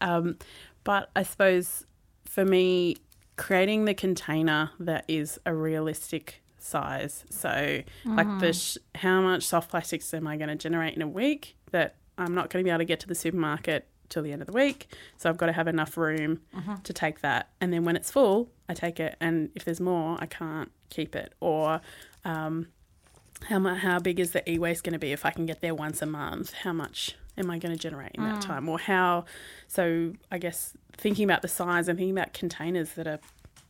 Um, 0.00 0.38
but 0.84 1.10
I 1.14 1.22
suppose 1.22 1.86
for 2.24 2.44
me, 2.44 2.96
creating 3.36 3.84
the 3.84 3.94
container 3.94 4.70
that 4.80 5.04
is 5.08 5.38
a 5.46 5.54
realistic 5.54 6.42
size. 6.58 7.24
So, 7.30 7.48
mm-hmm. 7.48 8.16
like 8.16 8.38
the 8.38 8.52
sh- 8.52 8.78
how 8.94 9.20
much 9.20 9.44
soft 9.44 9.70
plastics 9.70 10.12
am 10.14 10.26
I 10.26 10.36
going 10.36 10.48
to 10.48 10.56
generate 10.56 10.94
in 10.94 11.02
a 11.02 11.08
week 11.08 11.56
that 11.72 11.96
I'm 12.18 12.34
not 12.34 12.50
going 12.50 12.62
to 12.62 12.66
be 12.66 12.70
able 12.70 12.78
to 12.78 12.84
get 12.84 13.00
to 13.00 13.08
the 13.08 13.14
supermarket 13.14 13.88
till 14.08 14.22
the 14.22 14.32
end 14.32 14.42
of 14.42 14.46
the 14.46 14.52
week. 14.52 14.94
So 15.16 15.28
I've 15.28 15.38
got 15.38 15.46
to 15.46 15.52
have 15.52 15.66
enough 15.66 15.96
room 15.96 16.40
mm-hmm. 16.54 16.74
to 16.82 16.92
take 16.92 17.20
that. 17.22 17.48
And 17.60 17.72
then 17.72 17.84
when 17.84 17.96
it's 17.96 18.10
full, 18.10 18.50
I 18.68 18.74
take 18.74 19.00
it. 19.00 19.16
And 19.20 19.50
if 19.54 19.64
there's 19.64 19.80
more, 19.80 20.16
I 20.20 20.26
can't 20.26 20.70
keep 20.90 21.16
it. 21.16 21.34
Or 21.40 21.80
um, 22.24 22.68
how 23.48 23.58
much, 23.58 23.78
how 23.80 23.98
big 23.98 24.20
is 24.20 24.32
the 24.32 24.48
e-waste 24.50 24.84
going 24.84 24.92
to 24.92 24.98
be 24.98 25.12
if 25.12 25.24
I 25.24 25.30
can 25.30 25.46
get 25.46 25.60
there 25.60 25.74
once 25.74 26.02
a 26.02 26.06
month? 26.06 26.52
How 26.52 26.72
much 26.72 27.16
am 27.36 27.50
I 27.50 27.58
going 27.58 27.74
to 27.74 27.78
generate 27.78 28.12
in 28.14 28.22
mm. 28.22 28.32
that 28.32 28.42
time? 28.42 28.68
Or 28.68 28.78
how? 28.78 29.24
So 29.68 30.12
I 30.30 30.38
guess 30.38 30.74
thinking 30.96 31.24
about 31.24 31.42
the 31.42 31.48
size 31.48 31.88
and 31.88 31.98
thinking 31.98 32.16
about 32.16 32.32
containers 32.32 32.92
that 32.92 33.06
are, 33.06 33.20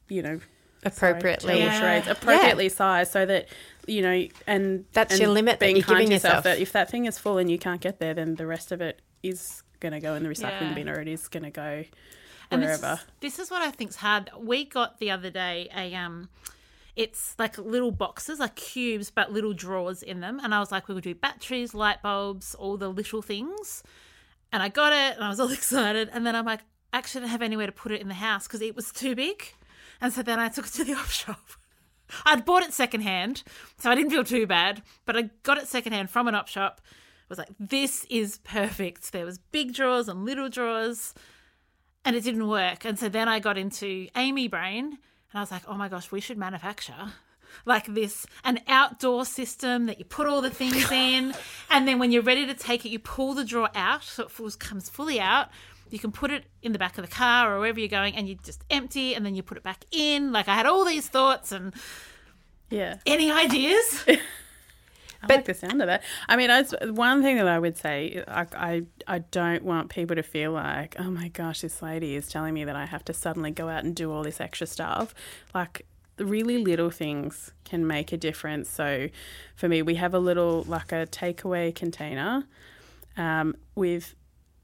you 0.08 0.22
know, 0.22 0.40
appropriately 0.84 1.60
sorry, 1.60 1.98
yeah. 1.98 2.10
appropriately 2.10 2.64
yeah. 2.64 2.70
sized, 2.70 3.12
so 3.12 3.24
that 3.24 3.48
you 3.86 4.02
know, 4.02 4.26
and 4.46 4.84
that's 4.92 5.12
and 5.12 5.20
your 5.20 5.30
limit. 5.30 5.60
Being 5.60 5.76
that 5.76 5.84
kind 5.84 6.06
to 6.06 6.12
yourself, 6.12 6.34
yourself 6.38 6.44
that 6.44 6.58
if 6.58 6.72
that 6.72 6.90
thing 6.90 7.06
is 7.06 7.18
full 7.18 7.38
and 7.38 7.50
you 7.50 7.58
can't 7.58 7.80
get 7.80 8.00
there, 8.00 8.14
then 8.14 8.34
the 8.34 8.46
rest 8.46 8.72
of 8.72 8.80
it 8.80 9.00
is 9.22 9.62
going 9.80 9.92
to 9.92 10.00
go 10.00 10.14
in 10.14 10.22
the 10.22 10.28
recycling 10.28 10.70
yeah. 10.70 10.74
bin, 10.74 10.88
or 10.88 11.00
it 11.00 11.08
is 11.08 11.28
going 11.28 11.44
to 11.44 11.50
go 11.50 11.84
wherever. 12.50 12.98
This 13.20 13.36
is, 13.36 13.36
this 13.36 13.38
is 13.38 13.50
what 13.50 13.62
I 13.62 13.70
think's 13.70 13.96
hard. 13.96 14.30
We 14.36 14.64
got 14.64 14.98
the 14.98 15.10
other 15.10 15.30
day 15.30 15.68
a 15.74 15.94
um 15.94 16.28
it's 16.94 17.34
like 17.38 17.56
little 17.58 17.90
boxes, 17.90 18.38
like 18.38 18.54
cubes, 18.56 19.10
but 19.10 19.32
little 19.32 19.52
drawers 19.54 20.02
in 20.02 20.20
them. 20.20 20.40
And 20.42 20.54
I 20.54 20.60
was 20.60 20.70
like, 20.70 20.88
we 20.88 20.94
would 20.94 21.04
do 21.04 21.14
batteries, 21.14 21.74
light 21.74 22.02
bulbs, 22.02 22.54
all 22.54 22.76
the 22.76 22.88
little 22.88 23.22
things. 23.22 23.82
And 24.52 24.62
I 24.62 24.68
got 24.68 24.92
it 24.92 25.16
and 25.16 25.24
I 25.24 25.28
was 25.28 25.40
all 25.40 25.50
excited. 25.52 26.10
And 26.12 26.26
then 26.26 26.36
I'm 26.36 26.44
like, 26.44 26.60
I 26.92 26.98
actually 26.98 27.22
didn't 27.22 27.32
have 27.32 27.42
anywhere 27.42 27.66
to 27.66 27.72
put 27.72 27.92
it 27.92 28.00
in 28.00 28.08
the 28.08 28.14
house 28.14 28.46
because 28.46 28.60
it 28.60 28.76
was 28.76 28.92
too 28.92 29.14
big. 29.14 29.54
And 30.00 30.12
so 30.12 30.22
then 30.22 30.38
I 30.38 30.48
took 30.48 30.66
it 30.66 30.72
to 30.74 30.84
the 30.84 30.94
op 30.98 31.06
shop. 31.06 31.40
I'd 32.26 32.44
bought 32.44 32.62
it 32.62 32.74
secondhand, 32.74 33.42
so 33.78 33.90
I 33.90 33.94
didn't 33.94 34.10
feel 34.10 34.24
too 34.24 34.46
bad. 34.46 34.82
But 35.06 35.16
I 35.16 35.30
got 35.42 35.56
it 35.56 35.68
secondhand 35.68 36.10
from 36.10 36.28
an 36.28 36.34
op 36.34 36.48
shop. 36.48 36.82
I 36.84 37.26
was 37.30 37.38
like, 37.38 37.48
this 37.58 38.04
is 38.10 38.38
perfect. 38.44 39.12
There 39.12 39.24
was 39.24 39.38
big 39.38 39.72
drawers 39.72 40.08
and 40.08 40.26
little 40.26 40.50
drawers, 40.50 41.14
and 42.04 42.14
it 42.14 42.24
didn't 42.24 42.48
work. 42.48 42.84
And 42.84 42.98
so 42.98 43.08
then 43.08 43.28
I 43.28 43.38
got 43.38 43.56
into 43.56 44.08
Amy 44.14 44.48
Brain, 44.48 44.98
and 45.32 45.38
I 45.38 45.40
was 45.40 45.50
like, 45.50 45.62
oh 45.66 45.74
my 45.74 45.88
gosh, 45.88 46.12
we 46.12 46.20
should 46.20 46.38
manufacture 46.38 47.12
like 47.66 47.86
this 47.86 48.26
an 48.44 48.60
outdoor 48.68 49.24
system 49.24 49.86
that 49.86 49.98
you 49.98 50.04
put 50.04 50.26
all 50.26 50.40
the 50.40 50.50
things 50.50 50.90
in 50.90 51.34
and 51.70 51.86
then 51.86 51.98
when 51.98 52.10
you're 52.10 52.22
ready 52.22 52.46
to 52.46 52.54
take 52.54 52.86
it 52.86 52.88
you 52.88 52.98
pull 52.98 53.34
the 53.34 53.44
drawer 53.44 53.68
out 53.74 54.02
so 54.02 54.26
it 54.26 54.58
comes 54.58 54.88
fully 54.88 55.20
out. 55.20 55.48
You 55.90 55.98
can 55.98 56.12
put 56.12 56.30
it 56.30 56.46
in 56.62 56.72
the 56.72 56.78
back 56.78 56.96
of 56.96 57.04
the 57.04 57.10
car 57.10 57.54
or 57.54 57.60
wherever 57.60 57.78
you're 57.78 57.88
going 57.88 58.16
and 58.16 58.26
you 58.26 58.38
just 58.42 58.64
empty 58.70 59.14
and 59.14 59.26
then 59.26 59.34
you 59.34 59.42
put 59.42 59.58
it 59.58 59.62
back 59.62 59.84
in. 59.90 60.32
Like 60.32 60.48
i 60.48 60.54
had 60.54 60.66
all 60.66 60.84
these 60.84 61.08
thoughts 61.08 61.52
and 61.52 61.74
yeah. 62.70 62.96
any 63.04 63.30
ideas 63.30 64.06
I 65.22 65.26
but, 65.26 65.36
like 65.36 65.44
the 65.44 65.54
sound 65.54 65.80
of 65.80 65.86
that. 65.86 66.02
I 66.28 66.36
mean, 66.36 66.50
I, 66.50 66.64
one 66.90 67.22
thing 67.22 67.36
that 67.36 67.48
I 67.48 67.58
would 67.58 67.76
say, 67.76 68.24
I, 68.26 68.46
I, 68.54 68.82
I 69.06 69.18
don't 69.20 69.62
want 69.62 69.88
people 69.88 70.16
to 70.16 70.22
feel 70.22 70.52
like, 70.52 70.96
oh 70.98 71.10
my 71.10 71.28
gosh, 71.28 71.60
this 71.60 71.80
lady 71.80 72.16
is 72.16 72.28
telling 72.28 72.54
me 72.54 72.64
that 72.64 72.76
I 72.76 72.86
have 72.86 73.04
to 73.06 73.12
suddenly 73.12 73.50
go 73.50 73.68
out 73.68 73.84
and 73.84 73.94
do 73.94 74.10
all 74.12 74.22
this 74.22 74.40
extra 74.40 74.66
stuff. 74.66 75.14
Like, 75.54 75.86
really 76.18 76.58
little 76.58 76.90
things 76.90 77.52
can 77.64 77.86
make 77.86 78.12
a 78.12 78.16
difference. 78.16 78.68
So, 78.68 79.08
for 79.54 79.68
me, 79.68 79.82
we 79.82 79.94
have 79.94 80.12
a 80.12 80.18
little, 80.18 80.64
like 80.64 80.92
a 80.92 81.06
takeaway 81.06 81.74
container 81.74 82.44
um, 83.16 83.54
with 83.74 84.14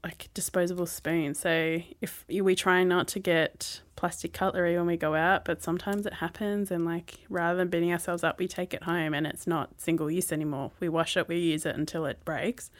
like 0.03 0.29
disposable 0.33 0.85
spoons. 0.85 1.39
So 1.39 1.81
if 2.01 2.25
we 2.29 2.55
try 2.55 2.83
not 2.83 3.07
to 3.09 3.19
get 3.19 3.81
plastic 3.95 4.31
cutlery 4.31 4.77
when 4.77 4.85
we 4.85 4.97
go 4.97 5.13
out, 5.15 5.43
but 5.43 5.61
sometimes 5.61 6.05
it 6.05 6.13
happens 6.13 6.71
and 6.71 6.85
like 6.85 7.19
rather 7.29 7.57
than 7.57 7.67
beating 7.67 7.91
ourselves 7.91 8.23
up, 8.23 8.39
we 8.39 8.47
take 8.47 8.73
it 8.73 8.83
home 8.83 9.13
and 9.13 9.27
it's 9.27 9.45
not 9.45 9.81
single 9.81 10.09
use 10.09 10.31
anymore. 10.31 10.71
We 10.79 10.87
wash 10.87 11.17
it, 11.17 11.27
we 11.27 11.37
use 11.37 11.65
it 11.65 11.75
until 11.75 12.05
it 12.05 12.23
breaks. 12.23 12.71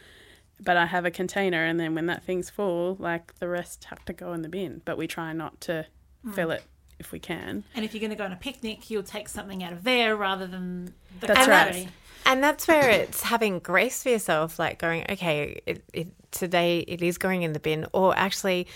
But 0.62 0.77
I 0.77 0.86
have 0.86 1.05
a 1.05 1.12
container 1.12 1.65
and 1.65 1.79
then 1.79 1.93
when 1.93 2.05
that 2.05 2.23
thing's 2.23 2.49
full, 2.49 2.95
like 2.99 3.38
the 3.39 3.49
rest 3.49 3.86
have 3.86 4.03
to 4.05 4.13
go 4.13 4.34
in 4.34 4.41
the 4.41 4.49
bin, 4.49 4.82
but 4.86 4.97
we 4.97 5.08
try 5.08 5.34
not 5.34 5.60
to 5.62 5.86
mm. 6.25 6.34
fill 6.34 6.51
it 6.51 6.63
if 6.99 7.12
we 7.12 7.19
can. 7.19 7.63
And 7.75 7.84
if 7.84 7.93
you're 7.93 8.01
going 8.01 8.12
to 8.12 8.15
go 8.15 8.25
on 8.25 8.32
a 8.32 8.38
picnic, 8.38 8.89
you'll 8.89 9.03
take 9.03 9.29
something 9.29 9.63
out 9.63 9.73
of 9.73 9.84
there 9.84 10.15
rather 10.15 10.47
than 10.47 10.93
the 11.19 11.27
That's 11.27 11.47
right. 11.47 11.88
And 12.25 12.43
that's 12.43 12.67
where 12.67 12.89
it's 12.89 13.23
having 13.23 13.60
grace 13.60 14.03
for 14.03 14.10
yourself, 14.10 14.60
like 14.60 14.77
going, 14.77 15.05
okay, 15.10 15.62
it, 15.65 15.84
it, 15.93 16.08
today 16.32 16.80
it 16.80 17.02
is 17.02 17.18
going 17.18 17.44
in 17.44 17.54
the 17.54 17.60
bin, 17.60 17.86
or 17.94 18.15
actually, 18.18 18.68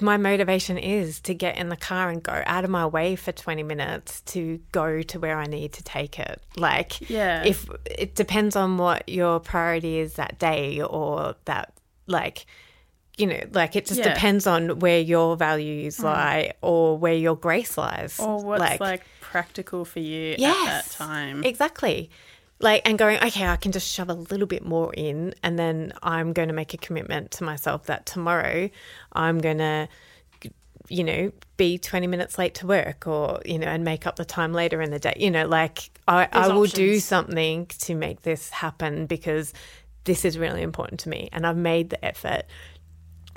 my 0.00 0.16
motivation 0.16 0.78
is 0.78 1.20
to 1.22 1.34
get 1.34 1.56
in 1.56 1.68
the 1.68 1.76
car 1.76 2.10
and 2.10 2.22
go 2.22 2.42
out 2.46 2.64
of 2.64 2.70
my 2.70 2.86
way 2.86 3.16
for 3.16 3.32
20 3.32 3.62
minutes 3.62 4.20
to 4.22 4.60
go 4.72 5.02
to 5.02 5.18
where 5.18 5.36
I 5.36 5.46
need 5.46 5.72
to 5.74 5.82
take 5.82 6.18
it. 6.18 6.40
Like, 6.56 7.08
yeah. 7.10 7.42
if 7.44 7.68
it 7.84 8.14
depends 8.14 8.56
on 8.56 8.78
what 8.78 9.08
your 9.08 9.40
priority 9.40 9.98
is 9.98 10.14
that 10.14 10.38
day 10.38 10.80
or 10.80 11.34
that, 11.46 11.72
like, 12.06 12.46
you 13.16 13.26
know, 13.26 13.40
like 13.52 13.76
it 13.76 13.86
just 13.86 14.00
yeah. 14.00 14.14
depends 14.14 14.46
on 14.46 14.78
where 14.78 15.00
your 15.00 15.36
values 15.36 15.98
mm. 15.98 16.04
lie 16.04 16.52
or 16.62 16.96
where 16.96 17.14
your 17.14 17.36
grace 17.36 17.76
lies. 17.76 18.18
Or 18.20 18.42
what's 18.42 18.60
like, 18.60 18.80
like 18.80 19.02
practical 19.20 19.84
for 19.84 20.00
you 20.00 20.36
yes, 20.38 20.68
at 20.68 20.84
that 20.84 20.90
time. 20.92 21.44
Exactly 21.44 22.10
like 22.60 22.82
and 22.88 22.98
going 22.98 23.16
okay 23.18 23.46
i 23.46 23.56
can 23.56 23.72
just 23.72 23.90
shove 23.90 24.08
a 24.08 24.14
little 24.14 24.46
bit 24.46 24.64
more 24.64 24.92
in 24.94 25.34
and 25.42 25.58
then 25.58 25.92
i'm 26.02 26.32
going 26.32 26.48
to 26.48 26.54
make 26.54 26.74
a 26.74 26.76
commitment 26.76 27.30
to 27.30 27.44
myself 27.44 27.86
that 27.86 28.06
tomorrow 28.06 28.68
i'm 29.12 29.38
going 29.38 29.58
to 29.58 29.88
you 30.88 31.04
know 31.04 31.32
be 31.56 31.78
20 31.78 32.06
minutes 32.06 32.38
late 32.38 32.54
to 32.54 32.66
work 32.66 33.06
or 33.06 33.40
you 33.44 33.58
know 33.58 33.66
and 33.66 33.84
make 33.84 34.06
up 34.06 34.16
the 34.16 34.24
time 34.24 34.52
later 34.52 34.82
in 34.82 34.90
the 34.90 34.98
day 34.98 35.14
you 35.16 35.30
know 35.30 35.46
like 35.46 35.90
i, 36.08 36.28
I 36.32 36.48
will 36.48 36.62
options. 36.62 36.72
do 36.72 37.00
something 37.00 37.66
to 37.66 37.94
make 37.94 38.22
this 38.22 38.50
happen 38.50 39.06
because 39.06 39.54
this 40.04 40.24
is 40.24 40.38
really 40.38 40.62
important 40.62 41.00
to 41.00 41.08
me 41.08 41.28
and 41.32 41.46
i've 41.46 41.56
made 41.56 41.90
the 41.90 42.04
effort 42.04 42.42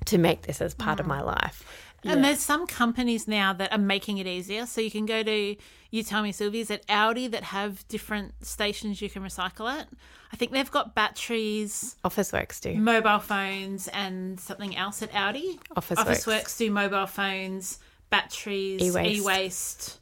to 0.05 0.17
make 0.17 0.41
this 0.41 0.61
as 0.61 0.73
part 0.73 0.97
mm. 0.97 1.01
of 1.01 1.07
my 1.07 1.21
life 1.21 1.63
and 2.03 2.23
there's 2.23 2.39
some 2.39 2.67
companies 2.67 3.27
now 3.27 3.53
that 3.53 3.71
are 3.71 3.77
making 3.77 4.17
it 4.17 4.27
easier. 4.27 4.65
So 4.65 4.81
you 4.81 4.91
can 4.91 5.05
go 5.05 5.23
to, 5.23 5.55
you 5.91 6.03
tell 6.03 6.21
me, 6.23 6.31
Sylvie's 6.31 6.69
at 6.71 6.85
Aldi 6.87 7.31
that 7.31 7.43
have 7.43 7.87
different 7.87 8.45
stations 8.45 9.01
you 9.01 9.09
can 9.09 9.23
recycle 9.23 9.79
it. 9.81 9.87
I 10.31 10.35
think 10.35 10.51
they've 10.51 10.69
got 10.69 10.95
batteries. 10.95 11.95
Officeworks 12.03 12.59
do. 12.59 12.75
Mobile 12.75 13.19
phones 13.19 13.87
and 13.89 14.39
something 14.39 14.75
else 14.75 15.01
at 15.01 15.11
Aldi. 15.11 15.59
Officeworks. 15.77 16.25
Officeworks 16.25 16.57
do 16.57 16.71
mobile 16.71 17.05
phones, 17.07 17.79
batteries, 18.09 18.81
e-waste. 18.81 19.21
e-waste. 19.21 19.99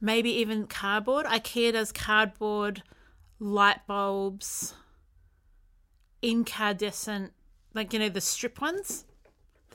maybe 0.00 0.30
even 0.30 0.66
cardboard. 0.66 1.26
IKEA 1.26 1.72
does 1.72 1.92
cardboard, 1.92 2.82
light 3.38 3.86
bulbs, 3.86 4.74
incandescent, 6.22 7.32
like 7.74 7.92
you 7.92 7.98
know 7.98 8.08
the 8.08 8.20
strip 8.20 8.60
ones. 8.60 9.04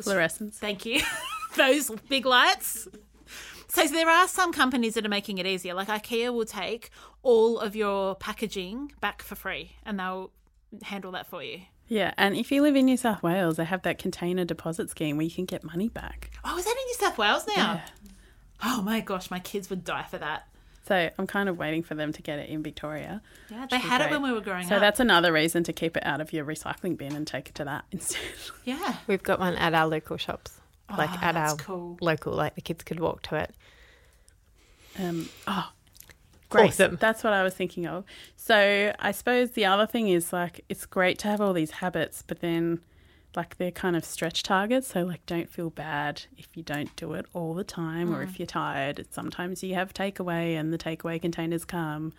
Fluorescence. 0.03 0.57
Thank 0.57 0.85
you. 0.85 1.01
Those 1.55 1.89
big 2.09 2.25
lights. 2.25 2.87
So 3.67 3.87
there 3.87 4.09
are 4.09 4.27
some 4.27 4.53
companies 4.53 4.93
that 4.93 5.05
are 5.05 5.09
making 5.09 5.37
it 5.37 5.45
easier. 5.45 5.73
Like 5.73 5.87
IKEA 5.87 6.33
will 6.33 6.45
take 6.45 6.89
all 7.23 7.59
of 7.59 7.75
your 7.75 8.15
packaging 8.15 8.91
back 9.01 9.21
for 9.21 9.35
free 9.35 9.75
and 9.85 9.99
they'll 9.99 10.31
handle 10.83 11.11
that 11.11 11.27
for 11.27 11.43
you. 11.43 11.61
Yeah, 11.87 12.13
and 12.17 12.35
if 12.35 12.51
you 12.51 12.61
live 12.63 12.75
in 12.75 12.85
New 12.85 12.97
South 12.97 13.21
Wales, 13.21 13.57
they 13.57 13.65
have 13.65 13.83
that 13.83 13.99
container 13.99 14.43
deposit 14.43 14.89
scheme 14.89 15.17
where 15.17 15.25
you 15.25 15.31
can 15.31 15.45
get 15.45 15.63
money 15.63 15.87
back. 15.87 16.31
Oh, 16.43 16.57
is 16.57 16.65
that 16.65 16.71
in 16.71 16.85
New 16.85 16.93
South 16.95 17.17
Wales 17.17 17.45
now? 17.55 17.83
Oh 18.63 18.81
my 18.81 19.01
gosh, 19.01 19.29
my 19.29 19.39
kids 19.39 19.69
would 19.69 19.83
die 19.83 20.03
for 20.03 20.17
that. 20.17 20.47
So 20.87 21.09
I'm 21.17 21.25
kind 21.27 21.49
of 21.49 21.57
waiting 21.57 21.81
for 21.81 21.95
them 21.95 22.13
to 22.13 22.21
get 22.21 22.37
it 22.39 22.49
in 22.49 22.61
Victoria. 22.61 23.21
Yeah, 23.49 23.65
they 23.69 23.77
Which 23.77 23.83
is 23.85 23.89
had 23.89 24.01
it 24.01 24.11
when 24.11 24.21
we 24.21 24.31
were 24.31 24.41
growing 24.41 24.67
So 24.67 24.75
up. 24.75 24.79
So 24.79 24.79
that's 24.81 24.99
another 24.99 25.33
reason 25.33 25.63
to 25.63 25.73
keep 25.73 25.97
it 25.97 26.05
out 26.05 26.21
of 26.21 26.31
your 26.31 26.45
recycling 26.45 26.95
bin 26.97 27.15
and 27.15 27.25
take 27.25 27.49
it 27.49 27.55
to 27.55 27.65
that 27.65 27.85
instead. 27.91 28.21
yeah. 28.65 28.97
We've 29.07 29.23
got 29.23 29.39
one 29.39 29.55
at 29.55 29.73
our 29.73 29.87
local 29.87 30.17
shops, 30.17 30.59
like 30.95 31.09
Oh, 31.11 31.19
at 31.21 31.33
that's 31.33 31.51
our 31.53 31.57
cool. 31.57 31.97
local, 32.01 32.33
like 32.33 32.53
the 32.55 32.61
kids 32.61 32.83
could 32.83 32.99
walk 32.99 33.23
to 33.23 33.35
it. 33.35 33.55
Um, 34.99 35.27
oh, 35.47 35.71
great. 36.49 36.69
Awesome. 36.69 36.97
That's 37.01 37.23
what 37.23 37.33
I 37.33 37.43
was 37.43 37.53
thinking 37.53 37.85
of. 37.87 38.03
So 38.37 38.93
I 38.99 39.11
suppose 39.11 39.51
the 39.51 39.65
other 39.65 39.85
thing 39.87 40.07
is 40.09 40.31
like 40.31 40.63
it's 40.69 40.85
great 40.85 41.17
to 41.19 41.27
have 41.27 41.41
all 41.41 41.53
these 41.53 41.71
habits, 41.71 42.23
but 42.25 42.39
then 42.41 42.79
like 43.35 43.57
they're 43.57 43.71
kind 43.71 43.95
of 43.95 44.03
stretch 44.05 44.43
targets. 44.43 44.87
So 44.89 45.03
like 45.03 45.25
don't 45.25 45.49
feel 45.49 45.69
bad 45.69 46.23
if 46.37 46.47
you 46.55 46.63
don't 46.63 46.95
do 46.95 47.13
it 47.13 47.25
all 47.33 47.53
the 47.53 47.63
time 47.63 48.13
or 48.13 48.21
if 48.23 48.39
you're 48.39 48.45
tired. 48.45 49.05
Sometimes 49.11 49.63
you 49.63 49.75
have 49.75 49.93
takeaway 49.93 50.59
and 50.59 50.71
the 50.73 50.77
takeaway 50.77 51.21
containers 51.21 51.65
come. 51.65 52.13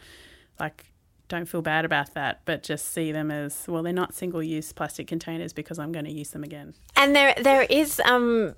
Like 0.58 0.92
don't 1.28 1.46
feel 1.46 1.62
bad 1.62 1.84
about 1.84 2.14
that, 2.14 2.40
but 2.44 2.62
just 2.62 2.92
see 2.92 3.10
them 3.12 3.30
as 3.30 3.64
well. 3.66 3.82
They're 3.82 3.92
not 3.92 4.14
single 4.14 4.42
use 4.42 4.72
plastic 4.72 5.06
containers 5.08 5.52
because 5.52 5.78
I'm 5.78 5.90
going 5.90 6.04
to 6.04 6.12
use 6.12 6.30
them 6.30 6.44
again. 6.44 6.74
And 6.94 7.16
there, 7.16 7.34
there 7.42 7.62
is 7.62 8.00
um, 8.04 8.54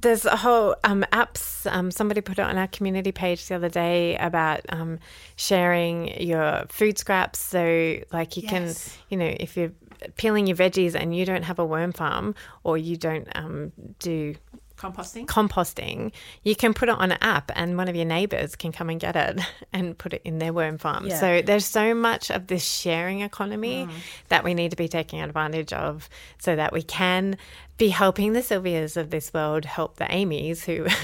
there's 0.00 0.24
a 0.24 0.36
whole 0.36 0.76
um, 0.84 1.04
apps. 1.12 1.70
Um, 1.70 1.90
somebody 1.90 2.20
put 2.20 2.38
it 2.38 2.42
on 2.42 2.56
our 2.56 2.68
community 2.68 3.12
page 3.12 3.48
the 3.48 3.56
other 3.56 3.68
day 3.68 4.16
about 4.18 4.60
um, 4.68 4.98
sharing 5.36 6.20
your 6.22 6.64
food 6.68 6.98
scraps. 6.98 7.40
So, 7.40 7.98
like, 8.12 8.36
you 8.36 8.44
Yes. 8.44 8.88
can, 8.88 8.94
you 9.08 9.16
know, 9.16 9.36
if 9.40 9.56
you're 9.56 9.72
peeling 10.16 10.46
your 10.46 10.56
veggies 10.56 10.94
and 10.94 11.14
you 11.14 11.24
don't 11.24 11.44
have 11.44 11.58
a 11.58 11.64
worm 11.64 11.92
farm 11.92 12.34
or 12.64 12.78
you 12.78 12.96
don't 12.96 13.28
um, 13.34 13.72
do 13.98 14.34
Composting. 14.78 15.26
composting, 15.26 16.12
you 16.44 16.54
can 16.54 16.72
put 16.72 16.88
it 16.88 16.94
on 16.94 17.10
an 17.10 17.18
app 17.20 17.50
and 17.56 17.76
one 17.76 17.88
of 17.88 17.96
your 17.96 18.04
neighbors 18.04 18.54
can 18.54 18.70
come 18.70 18.88
and 18.90 19.00
get 19.00 19.16
it 19.16 19.40
and 19.72 19.98
put 19.98 20.12
it 20.12 20.22
in 20.24 20.38
their 20.38 20.52
worm 20.52 20.78
farm. 20.78 21.06
Yeah. 21.06 21.18
So 21.18 21.42
there's 21.42 21.66
so 21.66 21.94
much 21.94 22.30
of 22.30 22.46
this 22.46 22.64
sharing 22.64 23.22
economy 23.22 23.88
that 24.28 24.44
we 24.44 24.54
need 24.54 24.70
to 24.70 24.76
be 24.76 24.86
taking 24.86 25.20
advantage 25.20 25.72
of 25.72 26.08
so 26.38 26.54
that 26.54 26.72
we 26.72 26.82
can 26.82 27.36
be 27.76 27.88
helping 27.88 28.34
the 28.34 28.40
Sylvias 28.40 28.96
of 28.96 29.10
this 29.10 29.34
world 29.34 29.64
help 29.64 29.96
the 29.96 30.12
Amy's 30.12 30.64
who 30.64 30.86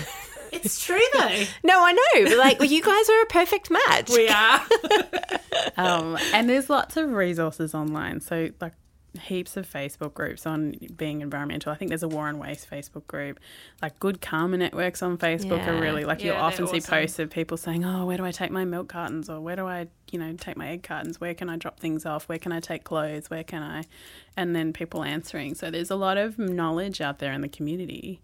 It's 0.54 0.84
true 0.84 1.00
though. 1.14 1.44
No, 1.64 1.84
I 1.84 1.92
know. 1.92 2.36
Like 2.36 2.60
you 2.60 2.80
guys 2.80 3.08
are 3.08 3.22
a 3.22 3.26
perfect 3.26 3.70
match. 3.70 4.10
we 4.10 4.28
are. 4.28 4.62
um, 5.76 6.16
and 6.32 6.48
there's 6.48 6.70
lots 6.70 6.96
of 6.96 7.10
resources 7.10 7.74
online. 7.74 8.20
So 8.20 8.50
like 8.60 8.74
heaps 9.22 9.56
of 9.56 9.70
Facebook 9.70 10.14
groups 10.14 10.46
on 10.46 10.74
being 10.96 11.20
environmental. 11.20 11.70
I 11.72 11.76
think 11.76 11.88
there's 11.90 12.02
a 12.02 12.08
War 12.08 12.26
on 12.28 12.38
Waste 12.38 12.68
Facebook 12.68 13.06
group. 13.06 13.38
Like 13.80 13.98
good 14.00 14.20
karma 14.20 14.56
networks 14.56 15.02
on 15.02 15.18
Facebook 15.18 15.58
Yeah. 15.58 15.70
are 15.70 15.80
really 15.80 16.04
like 16.04 16.22
you'll 16.24 16.36
often 16.36 16.64
they're 16.66 16.80
see 16.80 16.90
posts 16.90 17.18
of 17.18 17.30
people 17.30 17.56
saying, 17.56 17.84
"Oh, 17.84 18.06
where 18.06 18.16
do 18.16 18.24
I 18.24 18.32
take 18.32 18.50
my 18.50 18.64
milk 18.64 18.88
cartons?" 18.88 19.30
or 19.30 19.40
"Where 19.40 19.56
do 19.56 19.66
I, 19.66 19.86
you 20.10 20.18
know, 20.18 20.32
take 20.34 20.56
my 20.56 20.68
egg 20.68 20.82
cartons? 20.82 21.20
Where 21.20 21.34
can 21.34 21.48
I 21.48 21.56
drop 21.56 21.78
things 21.78 22.04
off? 22.04 22.28
Where 22.28 22.38
can 22.38 22.52
I 22.52 22.60
take 22.60 22.84
clothes? 22.84 23.30
Where 23.30 23.44
can 23.44 23.62
I?" 23.62 23.84
And 24.36 24.54
then 24.54 24.72
people 24.72 25.04
answering. 25.04 25.54
So 25.54 25.70
there's 25.70 25.90
a 25.90 25.96
lot 25.96 26.16
of 26.18 26.38
knowledge 26.38 27.00
out 27.00 27.18
there 27.20 27.32
in 27.32 27.40
the 27.40 27.48
community, 27.48 28.20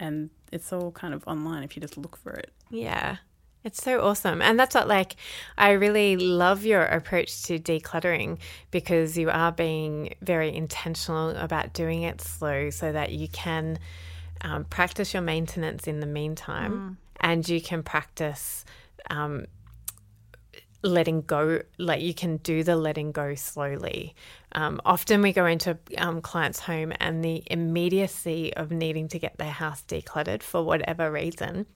and 0.00 0.30
it's 0.52 0.72
all 0.72 0.90
kind 0.92 1.14
of 1.14 1.26
online 1.26 1.62
if 1.62 1.76
you 1.76 1.80
just 1.80 1.96
look 1.96 2.16
for 2.16 2.32
it. 2.32 2.52
Yeah. 2.70 3.16
It's 3.66 3.82
so 3.82 4.00
awesome. 4.00 4.42
And 4.42 4.60
that's 4.60 4.76
what, 4.76 4.86
like, 4.86 5.16
I 5.58 5.72
really 5.72 6.16
love 6.16 6.64
your 6.64 6.84
approach 6.84 7.42
to 7.46 7.58
decluttering 7.58 8.38
because 8.70 9.18
you 9.18 9.28
are 9.28 9.50
being 9.50 10.14
very 10.22 10.54
intentional 10.54 11.30
about 11.30 11.72
doing 11.72 12.04
it 12.04 12.20
slow 12.20 12.70
so 12.70 12.92
that 12.92 13.10
you 13.10 13.26
can 13.26 13.80
um, 14.42 14.66
practice 14.66 15.12
your 15.12 15.22
maintenance 15.24 15.88
in 15.88 15.98
the 15.98 16.06
meantime 16.06 16.98
and 17.18 17.48
you 17.48 17.60
can 17.60 17.82
practice 17.82 18.64
um, 19.10 19.46
letting 20.82 21.22
go, 21.22 21.60
like, 21.76 22.02
you 22.02 22.14
can 22.14 22.36
do 22.36 22.62
the 22.62 22.76
letting 22.76 23.10
go 23.10 23.34
slowly. 23.34 24.14
Um, 24.52 24.80
often 24.84 25.22
we 25.22 25.32
go 25.32 25.44
into 25.44 25.76
um, 25.98 26.20
clients' 26.20 26.60
home 26.60 26.92
and 27.00 27.24
the 27.24 27.42
immediacy 27.50 28.54
of 28.54 28.70
needing 28.70 29.08
to 29.08 29.18
get 29.18 29.38
their 29.38 29.50
house 29.50 29.82
decluttered 29.88 30.44
for 30.44 30.62
whatever 30.62 31.10
reason 31.10 31.66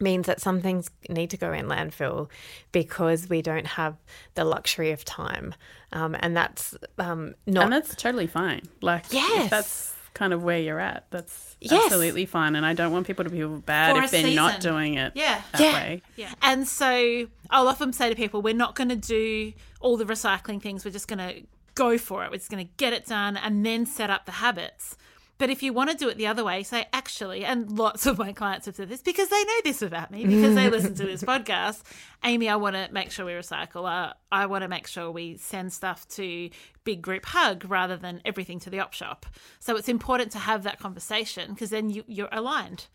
means 0.00 0.26
that 0.26 0.40
some 0.40 0.60
things 0.60 0.90
need 1.08 1.30
to 1.30 1.36
go 1.36 1.52
in 1.52 1.66
landfill 1.66 2.28
because 2.72 3.28
we 3.28 3.42
don't 3.42 3.66
have 3.66 3.96
the 4.34 4.44
luxury 4.44 4.92
of 4.92 5.04
time. 5.04 5.54
Um, 5.92 6.16
and 6.20 6.36
that's 6.36 6.76
um, 6.98 7.34
not. 7.46 7.64
and 7.64 7.72
that's 7.72 7.94
totally 7.94 8.26
fine. 8.26 8.62
Like, 8.80 9.04
Yes. 9.10 9.44
if 9.44 9.50
that's 9.50 9.94
kind 10.14 10.32
of 10.32 10.42
where 10.42 10.58
you're 10.58 10.80
at, 10.80 11.06
that's 11.10 11.56
Yes. 11.60 11.84
absolutely 11.84 12.26
fine. 12.26 12.56
And 12.56 12.64
I 12.66 12.74
don't 12.74 12.92
want 12.92 13.06
people 13.06 13.24
to 13.24 13.30
feel 13.30 13.58
bad 13.58 13.96
For 13.96 14.02
if 14.02 14.10
they're 14.10 14.34
not 14.34 14.60
doing 14.60 14.94
it 14.94 15.12
Yeah. 15.14 15.42
that 15.52 15.60
Yeah. 15.60 15.72
way. 15.72 16.02
Yeah. 16.16 16.32
And 16.42 16.66
so 16.68 17.26
I'll 17.50 17.68
often 17.68 17.92
say 17.92 18.08
to 18.08 18.14
people, 18.14 18.42
we're 18.42 18.54
not 18.54 18.74
going 18.74 18.88
to 18.90 18.96
do 18.96 19.52
all 19.80 19.96
the 19.96 20.04
recycling 20.04 20.60
things. 20.62 20.84
We're 20.84 20.90
just 20.92 21.08
going 21.08 21.18
to 21.18 21.42
go 21.74 21.98
for 21.98 22.24
it. 22.24 22.30
We're 22.30 22.38
just 22.38 22.50
going 22.50 22.66
to 22.66 22.72
get 22.76 22.92
it 22.92 23.06
done 23.06 23.36
and 23.36 23.64
then 23.64 23.86
set 23.86 24.10
up 24.10 24.26
the 24.26 24.32
habits. 24.32 24.96
But 25.38 25.50
if 25.50 25.62
you 25.62 25.72
want 25.72 25.90
to 25.90 25.96
do 25.96 26.08
it 26.08 26.16
the 26.16 26.26
other 26.26 26.44
way, 26.44 26.64
say, 26.64 26.86
actually, 26.92 27.44
and 27.44 27.78
lots 27.78 28.06
of 28.06 28.18
my 28.18 28.32
clients 28.32 28.66
have 28.66 28.74
said 28.74 28.88
this 28.88 29.02
because 29.02 29.28
they 29.28 29.44
know 29.44 29.60
this 29.64 29.82
about 29.82 30.10
me, 30.10 30.26
because 30.26 30.56
they 30.56 30.68
listen 30.68 30.94
to 30.96 31.04
this 31.04 31.22
podcast. 31.24 31.82
Amy, 32.24 32.48
I 32.48 32.56
want 32.56 32.74
to 32.74 32.88
make 32.92 33.12
sure 33.12 33.24
we 33.24 33.32
recycle. 33.32 33.88
Uh, 33.88 34.14
I 34.32 34.46
want 34.46 34.62
to 34.62 34.68
make 34.68 34.88
sure 34.88 35.12
we 35.12 35.36
send 35.36 35.72
stuff 35.72 36.08
to 36.10 36.50
Big 36.82 37.02
Group 37.02 37.24
Hug 37.26 37.64
rather 37.68 37.96
than 37.96 38.20
everything 38.24 38.58
to 38.60 38.70
the 38.70 38.80
op 38.80 38.92
shop. 38.92 39.26
So 39.60 39.76
it's 39.76 39.88
important 39.88 40.32
to 40.32 40.38
have 40.38 40.64
that 40.64 40.80
conversation 40.80 41.52
because 41.54 41.70
then 41.70 41.88
you, 41.90 42.02
you're 42.08 42.28
aligned 42.32 42.86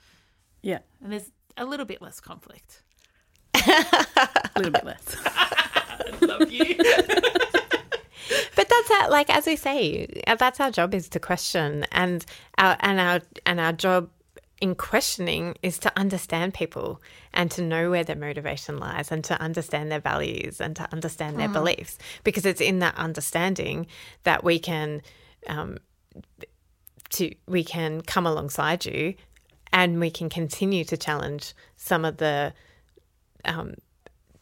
Yeah, 0.61 0.79
and 1.01 1.13
there's 1.13 1.31
a 1.55 1.63
little 1.65 1.85
bit 1.85 2.01
less 2.01 2.19
conflict. 2.19 2.81
a 3.55 4.51
little 4.57 4.71
bit 4.71 4.83
less. 4.83 5.15
I 5.25 6.17
Love 6.21 6.51
you. 6.51 6.75
That's 8.73 9.01
our, 9.01 9.09
like 9.09 9.29
as 9.29 9.45
we 9.45 9.55
say, 9.55 10.07
uh, 10.27 10.35
that's 10.35 10.59
our 10.59 10.71
job 10.71 10.93
is 10.93 11.09
to 11.09 11.19
question, 11.19 11.85
and 11.91 12.25
our 12.57 12.77
and 12.79 12.99
our 12.99 13.21
and 13.45 13.59
our 13.59 13.73
job 13.73 14.09
in 14.63 14.75
questioning 14.75 15.55
is 15.61 15.77
to 15.77 15.91
understand 15.99 16.53
people 16.53 17.01
and 17.33 17.51
to 17.51 17.61
know 17.61 17.89
where 17.89 18.05
their 18.05 18.15
motivation 18.15 18.77
lies 18.77 19.11
and 19.11 19.21
to 19.21 19.39
understand 19.41 19.91
their 19.91 19.99
values 19.99 20.61
and 20.61 20.73
to 20.77 20.87
understand 20.93 21.37
their 21.37 21.49
beliefs 21.49 21.97
because 22.23 22.45
it's 22.45 22.61
in 22.61 22.79
that 22.79 22.95
understanding 22.95 23.85
that 24.23 24.41
we 24.41 24.57
can 24.57 25.01
um, 25.47 25.77
to 27.09 27.35
we 27.45 27.61
can 27.61 27.99
come 28.01 28.25
alongside 28.25 28.85
you 28.85 29.13
and 29.73 29.99
we 29.99 30.09
can 30.09 30.29
continue 30.29 30.85
to 30.85 30.95
challenge 30.95 31.53
some 31.75 32.05
of 32.05 32.15
the 32.17 32.53
um, 33.43 33.73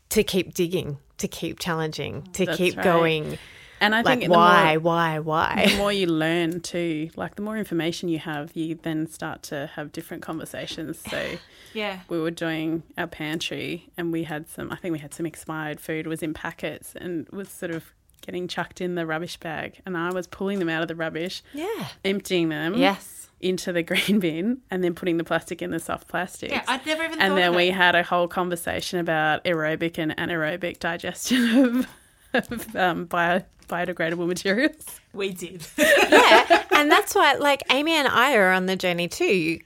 to 0.09 0.23
keep 0.23 0.53
digging 0.53 0.99
to 1.17 1.27
keep 1.27 1.57
challenging 1.57 2.21
to 2.33 2.45
That's 2.45 2.57
keep 2.57 2.77
right. 2.77 2.83
going 2.83 3.37
And 3.81 3.95
I 3.95 4.01
like 4.01 4.19
think 4.19 4.31
why 4.31 4.73
more, 4.75 5.21
why 5.23 5.65
the 5.67 5.77
more 5.77 5.91
you 5.91 6.05
learn 6.05 6.61
too, 6.61 7.09
like 7.15 7.35
the 7.35 7.41
more 7.41 7.57
information 7.57 8.07
you 8.09 8.19
have, 8.19 8.51
you 8.55 8.75
then 8.75 9.07
start 9.07 9.41
to 9.43 9.71
have 9.75 9.91
different 9.91 10.21
conversations. 10.23 10.99
So 10.99 11.37
Yeah. 11.73 11.99
we 12.07 12.19
were 12.19 12.31
doing 12.31 12.83
our 12.97 13.07
pantry 13.07 13.89
and 13.97 14.11
we 14.11 14.23
had 14.23 14.47
some, 14.47 14.71
I 14.71 14.75
think 14.75 14.91
we 14.93 14.99
had 14.99 15.13
some 15.13 15.25
expired 15.25 15.79
food 15.81 16.05
was 16.05 16.21
in 16.21 16.33
packets 16.33 16.93
and 16.95 17.27
was 17.29 17.49
sort 17.49 17.71
of 17.71 17.85
getting 18.21 18.47
chucked 18.47 18.81
in 18.81 18.93
the 18.95 19.05
rubbish 19.07 19.37
bag. 19.37 19.81
And 19.85 19.97
I 19.97 20.11
was 20.11 20.27
pulling 20.27 20.59
them 20.59 20.69
out 20.69 20.83
of 20.83 20.87
the 20.87 20.95
rubbish, 20.95 21.41
yeah 21.53 21.87
emptying 22.05 22.49
them 22.49 22.75
yes 22.75 23.17
into 23.39 23.73
the 23.73 23.81
green 23.91 24.19
bin 24.19 24.59
and 24.69 24.83
then 24.83 24.93
putting 24.93 25.17
the 25.17 25.23
plastic 25.23 25.61
in 25.63 25.71
the 25.71 25.79
soft 25.79 26.07
plastic. 26.07 26.51
Yeah, 26.51 26.63
I'd 26.67 26.85
never 26.85 27.03
even 27.03 27.19
and 27.19 27.35
then 27.35 27.55
we 27.55 27.69
had 27.71 27.95
a 27.95 28.03
whole 28.03 28.27
conversation 28.27 28.99
about 28.99 29.43
aerobic 29.45 29.97
and 29.97 30.15
anaerobic 30.17 30.77
digestion 30.79 31.57
of, 31.79 31.87
of 32.33 32.75
um, 32.75 33.05
bio, 33.05 33.41
biodegradable 33.67 34.27
materials. 34.27 34.99
We 35.13 35.31
did. 35.31 35.65
yeah 35.77 36.63
and 36.81 36.91
that's 36.91 37.13
why 37.13 37.33
like 37.35 37.61
amy 37.71 37.91
and 37.93 38.07
i 38.07 38.35
are 38.35 38.51
on 38.51 38.65
the 38.65 38.75
journey 38.75 39.07
too 39.07 39.59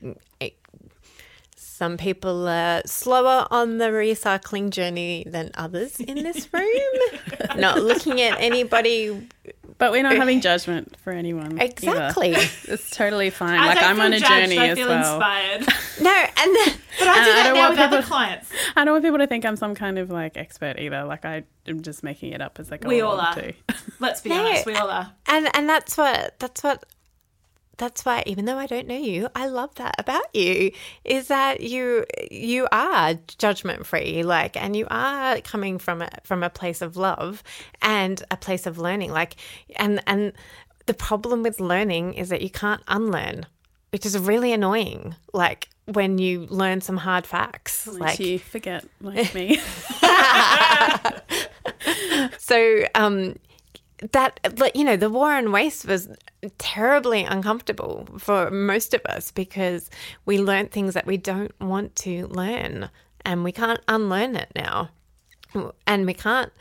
some 1.55 1.97
people 1.97 2.47
are 2.47 2.81
slower 2.85 3.47
on 3.51 3.79
the 3.79 3.85
recycling 3.85 4.69
journey 4.69 5.25
than 5.27 5.51
others 5.55 5.99
in 5.99 6.23
this 6.23 6.53
room 6.53 6.69
not 7.57 7.81
looking 7.81 8.21
at 8.21 8.39
anybody 8.39 9.27
But 9.77 9.91
we're 9.91 10.03
not 10.03 10.15
having 10.17 10.41
judgment 10.41 10.95
for 11.03 11.11
anyone. 11.11 11.53
either. 11.53 11.63
exactly 11.65 12.29
It's 12.63 12.89
totally 12.91 13.29
fine. 13.29 13.59
I 13.59 13.67
like 13.67 13.83
I'm 13.83 13.99
on 13.99 14.13
a 14.13 14.19
judged, 14.19 14.31
journey 14.31 14.57
I 14.59 14.67
as 14.67 14.77
feel 14.77 14.87
well. 14.87 15.15
inspired. 15.15 15.61
no 16.01 16.11
and 16.11 16.57
But 16.97 17.07
I 17.07 17.13
do 17.15 17.19
And 17.19 17.19
I 17.19 17.25
that 17.25 17.43
don't 17.45 17.53
now 17.55 17.59
want 17.61 17.71
with 17.71 17.79
other 17.79 18.01
clients. 18.01 18.49
I 18.75 18.85
don't 18.85 18.93
want 18.93 19.03
people 19.03 19.19
to 19.19 19.27
think 19.27 19.45
I'm 19.45 19.55
some 19.57 19.75
kind 19.75 19.99
of 19.99 20.09
like 20.09 20.37
expert 20.37 20.79
either. 20.79 21.03
Like 21.03 21.25
I 21.25 21.43
am 21.67 21.81
just 21.81 22.03
making 22.03 22.31
it 22.33 22.41
up 22.41 22.59
as 22.59 22.71
I 22.71 22.77
go 22.77 22.87
We 22.87 23.01
all 23.01 23.19
are. 23.19 23.33
too. 23.35 23.53
Let's 23.99 24.21
be 24.21 24.29
No, 24.29 24.45
honest, 24.45 24.65
we 24.65 24.75
all 24.75 24.89
are. 24.89 25.11
and 25.27 25.49
and 25.55 25.67
that's 25.67 25.97
what 25.97 26.39
that's 26.39 26.63
what 26.63 26.83
that's 27.77 28.05
why 28.05 28.23
even 28.25 28.45
though 28.45 28.57
I 28.57 28.67
don't 28.67 28.87
know 28.87 28.97
you, 28.97 29.27
I 29.35 29.47
love 29.47 29.75
that 29.75 29.95
about 29.97 30.33
you 30.33 30.71
is 31.03 31.27
that 31.27 31.61
you 31.61 32.05
you 32.31 32.67
are 32.71 33.15
judgment 33.37 33.85
free 33.85 34.23
like 34.23 34.57
and 34.57 34.75
you 34.75 34.87
are 34.89 35.39
coming 35.41 35.79
from 35.79 36.01
a 36.01 36.09
from 36.23 36.43
a 36.43 36.49
place 36.49 36.81
of 36.81 36.97
love 36.97 37.43
and 37.81 38.23
a 38.31 38.37
place 38.37 38.65
of 38.65 38.77
learning 38.77 39.11
like 39.11 39.35
and 39.77 40.01
and 40.07 40.33
the 40.85 40.93
problem 40.93 41.43
with 41.43 41.59
learning 41.59 42.13
is 42.13 42.29
that 42.29 42.41
you 42.41 42.49
can't 42.49 42.81
unlearn 42.87 43.45
which 43.91 44.05
is 44.05 44.17
really 44.17 44.53
annoying 44.53 45.15
like 45.33 45.67
when 45.85 46.17
you 46.17 46.45
learn 46.47 46.81
some 46.81 46.97
hard 46.97 47.25
facts 47.25 47.87
Like 47.87 47.99
like 47.99 48.19
you 48.19 48.39
forget 48.39 48.85
like 49.01 49.33
me. 49.35 49.59
So, 52.37 52.83
um, 52.93 53.35
that, 54.11 54.39
like, 54.57 54.75
you 54.75 54.83
know, 54.83 54.95
the 54.97 55.09
war 55.09 55.33
on 55.33 55.51
waste 55.51 55.85
was 55.85 56.09
terribly 56.57 57.23
uncomfortable 57.23 58.07
for 58.17 58.51
most 58.51 58.93
of 58.93 59.01
us 59.05 59.31
because 59.31 59.89
we 60.25 60.37
learned 60.39 60.71
things 60.71 60.93
that 60.93 61.05
we 61.05 61.17
don't 61.17 61.57
want 61.61 61.95
to 61.97 62.27
learn 62.27 62.89
and 63.23 63.43
we 63.43 63.51
can't 63.51 63.79
unlearn 63.87 64.35
it 64.35 64.51
now. 64.55 64.89
And 65.87 66.05
we 66.05 66.13
can't 66.13 66.51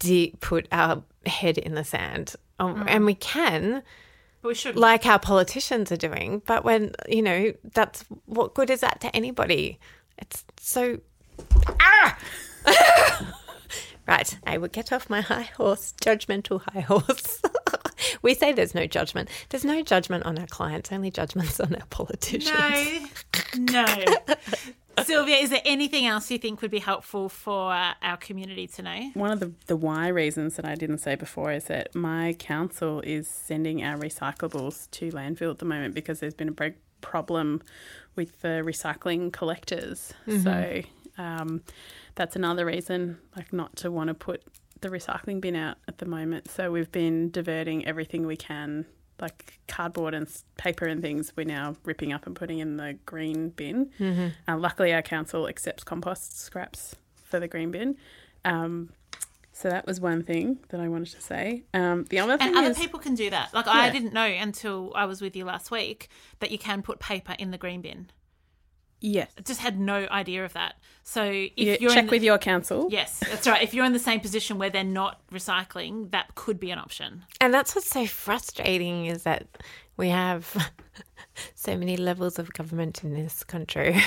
de- 0.00 0.34
put 0.40 0.66
our 0.72 1.02
head 1.26 1.58
in 1.58 1.74
the 1.74 1.84
sand. 1.84 2.34
Um, 2.58 2.84
And 2.88 3.04
we 3.06 3.14
can, 3.14 3.82
we 4.42 4.54
should. 4.54 4.74
like 4.76 5.06
our 5.06 5.20
politicians 5.20 5.92
are 5.92 5.96
doing, 5.96 6.42
but 6.46 6.64
when, 6.64 6.92
you 7.08 7.22
know, 7.22 7.52
that's 7.72 8.04
what 8.26 8.54
good 8.54 8.68
is 8.70 8.80
that 8.80 9.00
to 9.02 9.14
anybody? 9.14 9.78
It's 10.18 10.44
so. 10.60 10.98
Ah! 11.80 12.18
right, 14.08 14.38
I 14.46 14.58
would 14.58 14.72
get 14.72 14.92
off 14.92 15.10
my 15.10 15.20
high 15.20 15.42
horse, 15.42 15.94
judgmental 16.02 16.62
high 16.72 16.80
horse. 16.80 17.42
we 18.22 18.34
say 18.34 18.52
there's 18.52 18.74
no 18.74 18.86
judgment. 18.86 19.28
There's 19.50 19.64
no 19.64 19.82
judgment 19.82 20.24
on 20.24 20.38
our 20.38 20.46
clients, 20.46 20.90
only 20.92 21.10
judgments 21.10 21.60
on 21.60 21.74
our 21.74 21.86
politicians. 21.90 23.14
No, 23.56 23.84
no. 23.84 24.04
Sylvia, 25.04 25.36
is 25.36 25.50
there 25.50 25.62
anything 25.64 26.06
else 26.06 26.28
you 26.28 26.38
think 26.38 26.60
would 26.60 26.72
be 26.72 26.80
helpful 26.80 27.28
for 27.28 27.72
our 27.72 28.16
community 28.16 28.66
to 28.66 28.82
know? 28.82 29.10
One 29.14 29.30
of 29.30 29.38
the, 29.38 29.52
the 29.66 29.76
why 29.76 30.08
reasons 30.08 30.56
that 30.56 30.64
I 30.64 30.74
didn't 30.74 30.98
say 30.98 31.14
before 31.14 31.52
is 31.52 31.64
that 31.64 31.94
my 31.94 32.32
council 32.34 33.00
is 33.02 33.28
sending 33.28 33.84
our 33.84 33.96
recyclables 33.96 34.90
to 34.92 35.10
landfill 35.12 35.52
at 35.52 35.58
the 35.58 35.64
moment 35.64 35.94
because 35.94 36.18
there's 36.18 36.34
been 36.34 36.48
a 36.48 36.52
big 36.52 36.74
problem 37.00 37.62
with 38.16 38.40
the 38.40 38.62
recycling 38.64 39.32
collectors. 39.32 40.12
So 40.42 40.82
um, 41.16 41.62
that's 42.18 42.36
another 42.36 42.66
reason, 42.66 43.18
like 43.36 43.52
not 43.52 43.76
to 43.76 43.90
want 43.90 44.08
to 44.08 44.14
put 44.14 44.42
the 44.80 44.88
recycling 44.88 45.40
bin 45.40 45.56
out 45.56 45.76
at 45.86 45.98
the 45.98 46.06
moment. 46.06 46.50
So 46.50 46.70
we've 46.70 46.90
been 46.90 47.30
diverting 47.30 47.86
everything 47.86 48.26
we 48.26 48.36
can, 48.36 48.86
like 49.20 49.58
cardboard 49.68 50.14
and 50.14 50.28
paper 50.56 50.84
and 50.84 51.00
things. 51.00 51.32
We're 51.36 51.44
now 51.46 51.76
ripping 51.84 52.12
up 52.12 52.26
and 52.26 52.34
putting 52.34 52.58
in 52.58 52.76
the 52.76 52.98
green 53.06 53.50
bin. 53.50 53.90
Uh, 54.48 54.56
luckily, 54.58 54.92
our 54.92 55.02
council 55.02 55.46
accepts 55.48 55.84
compost 55.84 56.38
scraps 56.38 56.96
for 57.14 57.38
the 57.38 57.48
green 57.48 57.70
bin. 57.70 57.96
Um, 58.44 58.90
so 59.52 59.68
that 59.68 59.86
was 59.86 60.00
one 60.00 60.22
thing 60.22 60.58
that 60.68 60.80
I 60.80 60.88
wanted 60.88 61.12
to 61.14 61.20
say. 61.20 61.64
Um, 61.74 62.04
the 62.10 62.20
other 62.20 62.36
thing 62.36 62.48
And 62.48 62.56
other 62.56 62.70
is, 62.70 62.78
people 62.78 63.00
can 63.00 63.14
do 63.14 63.30
that. 63.30 63.52
Like, 63.54 63.66
I 63.66 63.90
didn't 63.90 64.12
know 64.12 64.24
until 64.24 64.92
I 64.94 65.04
was 65.06 65.20
with 65.20 65.34
you 65.34 65.44
last 65.44 65.70
week 65.70 66.08
that 66.38 66.50
you 66.52 66.58
can 66.58 66.82
put 66.82 67.00
paper 67.00 67.34
in 67.38 67.50
the 67.50 67.58
green 67.58 67.80
bin. 67.80 68.10
Yes, 69.00 69.30
I 69.38 69.42
just 69.42 69.60
had 69.60 69.78
no 69.78 70.06
idea 70.10 70.44
of 70.44 70.52
that. 70.54 70.74
So 71.04 71.24
if 71.24 71.52
you 71.56 71.76
you're 71.80 71.90
check 71.90 72.06
the, 72.06 72.10
with 72.10 72.22
your 72.22 72.38
council. 72.38 72.88
Yes, 72.90 73.20
that's 73.20 73.46
right. 73.46 73.62
If 73.62 73.72
you're 73.72 73.84
in 73.84 73.92
the 73.92 73.98
same 73.98 74.20
position 74.20 74.58
where 74.58 74.70
they're 74.70 74.84
not 74.84 75.20
recycling, 75.32 76.10
that 76.10 76.34
could 76.34 76.60
be 76.60 76.70
an 76.70 76.78
option. 76.78 77.24
And 77.40 77.52
that's 77.54 77.74
what's 77.74 77.88
so 77.88 78.06
frustrating 78.06 79.06
is 79.06 79.22
that 79.22 79.46
we 79.96 80.10
have 80.10 80.70
so 81.54 81.76
many 81.76 81.96
levels 81.96 82.38
of 82.38 82.52
government 82.52 83.04
in 83.04 83.14
this 83.14 83.42
country. 83.42 84.00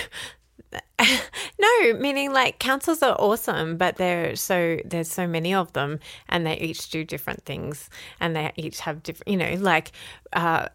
no, 1.60 1.93
meaning 1.93 2.32
like 2.32 2.60
councils 2.60 3.01
are 3.01 3.15
awesome, 3.19 3.77
but 3.77 3.97
there 3.97 4.36
so 4.36 4.77
there's 4.86 5.12
so 5.12 5.27
many 5.27 5.54
of 5.54 5.73
them, 5.73 5.99
and 6.30 6.45
they 6.45 6.58
each 6.58 6.89
do 6.89 7.04
different 7.04 7.43
things, 7.45 7.89
and 8.19 8.36
they 8.36 8.51
each 8.56 8.80
have 8.82 9.04
different. 9.04 9.27
You 9.27 9.38
know, 9.38 9.54
like 9.56 9.91
uh, 10.34 10.67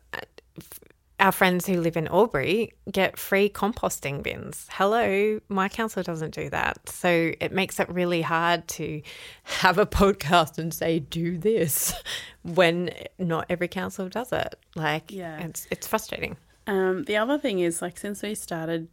our 1.26 1.32
friends 1.32 1.66
who 1.66 1.80
live 1.80 1.96
in 1.96 2.06
Albury 2.06 2.72
get 2.92 3.18
free 3.18 3.48
composting 3.48 4.22
bins. 4.22 4.68
Hello, 4.70 5.40
my 5.48 5.68
council 5.68 6.00
doesn't 6.04 6.32
do 6.32 6.48
that. 6.50 6.88
So 6.88 7.32
it 7.40 7.50
makes 7.50 7.80
it 7.80 7.88
really 7.88 8.22
hard 8.22 8.68
to 8.68 9.02
have 9.42 9.76
a 9.76 9.86
podcast 9.86 10.56
and 10.58 10.72
say, 10.72 11.00
do 11.00 11.36
this 11.36 11.92
when 12.42 12.90
not 13.18 13.46
every 13.50 13.66
council 13.66 14.08
does 14.08 14.30
it. 14.30 14.54
Like, 14.76 15.10
Yeah. 15.10 15.40
it's, 15.40 15.66
it's 15.72 15.88
frustrating. 15.88 16.36
Um, 16.68 17.02
the 17.06 17.16
other 17.16 17.38
thing 17.38 17.58
is, 17.58 17.82
like, 17.82 17.98
since 17.98 18.22
we 18.22 18.36
started 18.36 18.86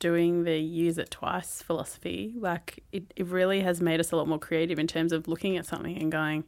doing 0.00 0.42
the 0.42 0.58
use 0.58 0.98
it 0.98 1.12
twice 1.12 1.62
philosophy, 1.62 2.34
like, 2.36 2.82
it, 2.90 3.04
it 3.14 3.26
really 3.28 3.60
has 3.60 3.80
made 3.80 4.00
us 4.00 4.10
a 4.10 4.16
lot 4.16 4.26
more 4.26 4.40
creative 4.40 4.80
in 4.80 4.88
terms 4.88 5.12
of 5.12 5.28
looking 5.28 5.56
at 5.56 5.66
something 5.66 5.96
and 5.96 6.10
going, 6.10 6.42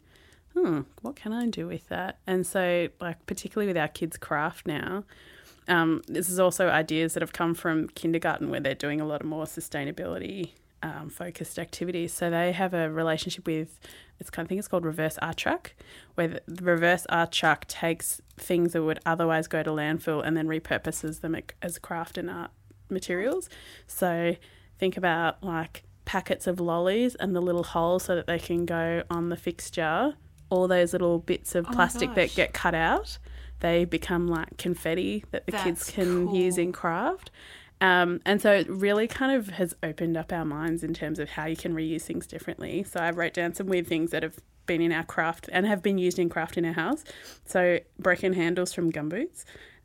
hmm, 0.55 0.81
what 1.01 1.17
can 1.17 1.33
I 1.33 1.47
do 1.47 1.67
with 1.67 1.89
that? 1.89 2.19
And 2.27 2.47
so, 2.47 2.89
like, 3.01 3.25
particularly 3.27 3.67
with 3.67 3.77
our 3.77 3.89
kids' 3.89 4.17
craft 4.17 4.67
now, 4.67 5.05
um, 5.69 6.03
this 6.09 6.29
is 6.29 6.39
also 6.39 6.69
ideas 6.69 7.15
that 7.15 7.23
have 7.23 7.33
come 7.33 7.55
from 7.55 7.89
kindergarten 7.89 8.51
where 8.51 8.61
they're 8.61 8.75
doing 8.75 9.01
a 9.01 9.07
lot 9.07 9.21
of 9.21 9.27
more 9.27 9.45
sustainability 9.45 10.51
um, 10.83 11.09
focused 11.09 11.59
activities. 11.59 12.13
So 12.13 12.31
they 12.31 12.53
have 12.53 12.75
a 12.75 12.91
relationship 12.91 13.47
with, 13.47 13.79
it's 14.19 14.31
kind 14.31 14.45
of, 14.45 14.49
I 14.49 14.51
think 14.51 14.59
it's 14.59 14.69
called 14.69 14.85
reverse 14.85 15.19
art 15.23 15.37
truck, 15.37 15.73
where 16.15 16.41
the 16.47 16.65
reverse 16.65 17.07
art 17.09 17.33
truck 17.33 17.67
takes 17.67 18.21
things 18.37 18.73
that 18.73 18.83
would 18.83 18.99
otherwise 19.07 19.47
go 19.47 19.63
to 19.63 19.71
landfill 19.71 20.27
and 20.27 20.37
then 20.37 20.49
repurposes 20.49 21.21
them 21.21 21.37
as 21.63 21.79
craft 21.79 22.19
and 22.19 22.29
art 22.29 22.51
materials. 22.91 23.49
So 23.87 24.37
think 24.79 24.97
about 24.97 25.43
like 25.43 25.85
packets 26.05 26.47
of 26.47 26.59
lollies 26.59 27.15
and 27.15 27.35
the 27.35 27.41
little 27.41 27.63
holes 27.63 28.03
so 28.05 28.17
that 28.17 28.27
they 28.27 28.39
can 28.39 28.67
go 28.67 29.05
on 29.09 29.29
the 29.29 29.37
fixture. 29.37 30.15
All 30.53 30.69
those 30.69 30.93
little 30.93 31.19
bits 31.19 31.55
of 31.55 31.65
plastic 31.65 32.15
that 32.15 32.35
get 32.35 32.53
cut 32.53 32.75
out, 32.75 33.17
they 33.61 33.87
become 33.87 34.29
like 34.29 34.59
confetti 34.59 35.25
that 35.31 35.47
the 35.47 35.53
kids 35.53 35.87
That's 35.87 35.91
can 35.91 36.35
use 36.35 36.59
in 36.59 36.73
craft. 36.73 37.31
Um, 37.81 38.21
and 38.27 38.41
so 38.41 38.53
it 38.53 38.69
really 38.69 39.09
kind 39.09 39.35
of 39.35 39.49
has 39.49 39.75
opened 39.83 40.17
up 40.17 40.31
our 40.31 40.45
minds 40.45 40.85
in 40.85 40.93
terms 40.93 41.19
of 41.19 41.31
how 41.31 41.47
you 41.47 41.57
can 41.57 41.75
reuse 41.75 42.03
things 42.03 42.27
differently. 42.27 42.85
So 42.85 43.01
I've 43.01 43.17
wrote 43.17 43.33
down 43.33 43.55
some 43.55 43.67
weird 43.67 43.87
things 43.87 44.11
that 44.11 44.23
have 44.23 44.37
been 44.67 44.83
in 44.83 44.93
our 44.93 45.05
craft 45.05 45.49
and 45.51 45.67
have 45.67 45.83
been 45.83 45.97
used 45.97 46.19
in 46.19 46.29
craft 46.29 46.59
in 46.59 46.67
our 46.67 46.75
house. 46.75 47.03
So 47.47 47.79
broken 47.99 48.35
handles 48.35 48.75
from 48.75 48.93
gumboots, 48.93 49.45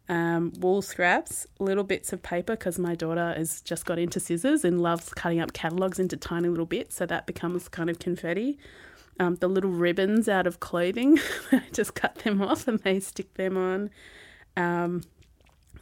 um, 0.10 0.52
wool 0.60 0.82
scraps, 0.82 1.48
little 1.60 1.86
bits 1.86 2.12
of 2.12 2.22
paper 2.22 2.54
because 2.58 2.78
my 2.78 2.94
daughter 2.94 3.34
has 3.38 3.62
just 3.62 3.86
got 3.86 4.00
into 4.00 4.20
scissors 4.20 4.66
and 4.66 4.82
loves 4.82 5.14
cutting 5.14 5.40
up 5.40 5.54
catalogues 5.54 5.98
into 5.98 6.18
tiny 6.18 6.50
little 6.50 6.66
bits. 6.66 6.96
So 6.98 7.06
that 7.06 7.26
becomes 7.26 7.70
kind 7.70 7.90
of 7.90 8.00
confetti. 8.00 8.60
Um, 9.20 9.36
the 9.36 9.48
little 9.48 9.72
ribbons 9.72 10.30
out 10.30 10.46
of 10.48 10.60
clothing, 10.60 11.18
I 11.52 11.64
just 11.74 11.96
cut 11.96 12.16
them 12.20 12.42
off 12.42 12.68
and 12.68 12.80
they 12.80 13.00
stick 13.00 13.34
them 13.36 13.58
on. 13.58 13.90
Um, 14.56 15.04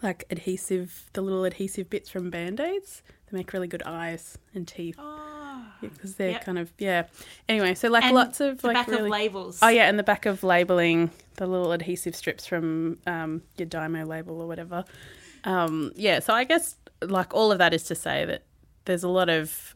like 0.01 0.25
adhesive, 0.29 1.09
the 1.13 1.21
little 1.21 1.43
adhesive 1.45 1.89
bits 1.89 2.09
from 2.09 2.29
band 2.29 2.59
aids. 2.59 3.01
They 3.31 3.37
make 3.37 3.51
really 3.53 3.67
good 3.67 3.83
eyes 3.83 4.37
and 4.53 4.67
teeth. 4.67 4.97
Because 5.81 6.15
they're 6.15 6.31
Yep. 6.31 6.45
kind 6.45 6.57
of, 6.59 6.71
yeah. 6.77 7.03
Anyway, 7.49 7.73
so 7.75 7.89
like 7.89 8.03
And 8.03 8.15
lots 8.15 8.39
of 8.39 8.61
the 8.61 8.67
like 8.67 8.75
back 8.75 8.87
really. 8.87 9.03
of 9.03 9.07
labels. 9.09 9.59
Oh 9.61 9.67
yeah, 9.67 9.87
and 9.89 9.97
the 9.99 10.03
back 10.03 10.25
of 10.25 10.43
labeling, 10.43 11.11
the 11.35 11.45
little 11.47 11.71
adhesive 11.71 12.15
strips 12.15 12.45
from 12.45 12.97
um, 13.07 13.41
your 13.57 13.67
Dymo 13.67 14.05
label 14.07 14.41
or 14.41 14.47
whatever. 14.47 14.85
Um, 15.43 15.91
yeah, 15.95 16.19
so 16.19 16.33
I 16.33 16.43
guess 16.43 16.75
like 17.01 17.33
all 17.33 17.51
of 17.51 17.57
that 17.59 17.73
is 17.73 17.83
to 17.83 17.95
say 17.95 18.25
that 18.25 18.43
there's 18.85 19.03
a 19.03 19.09
lot 19.09 19.29
of, 19.29 19.75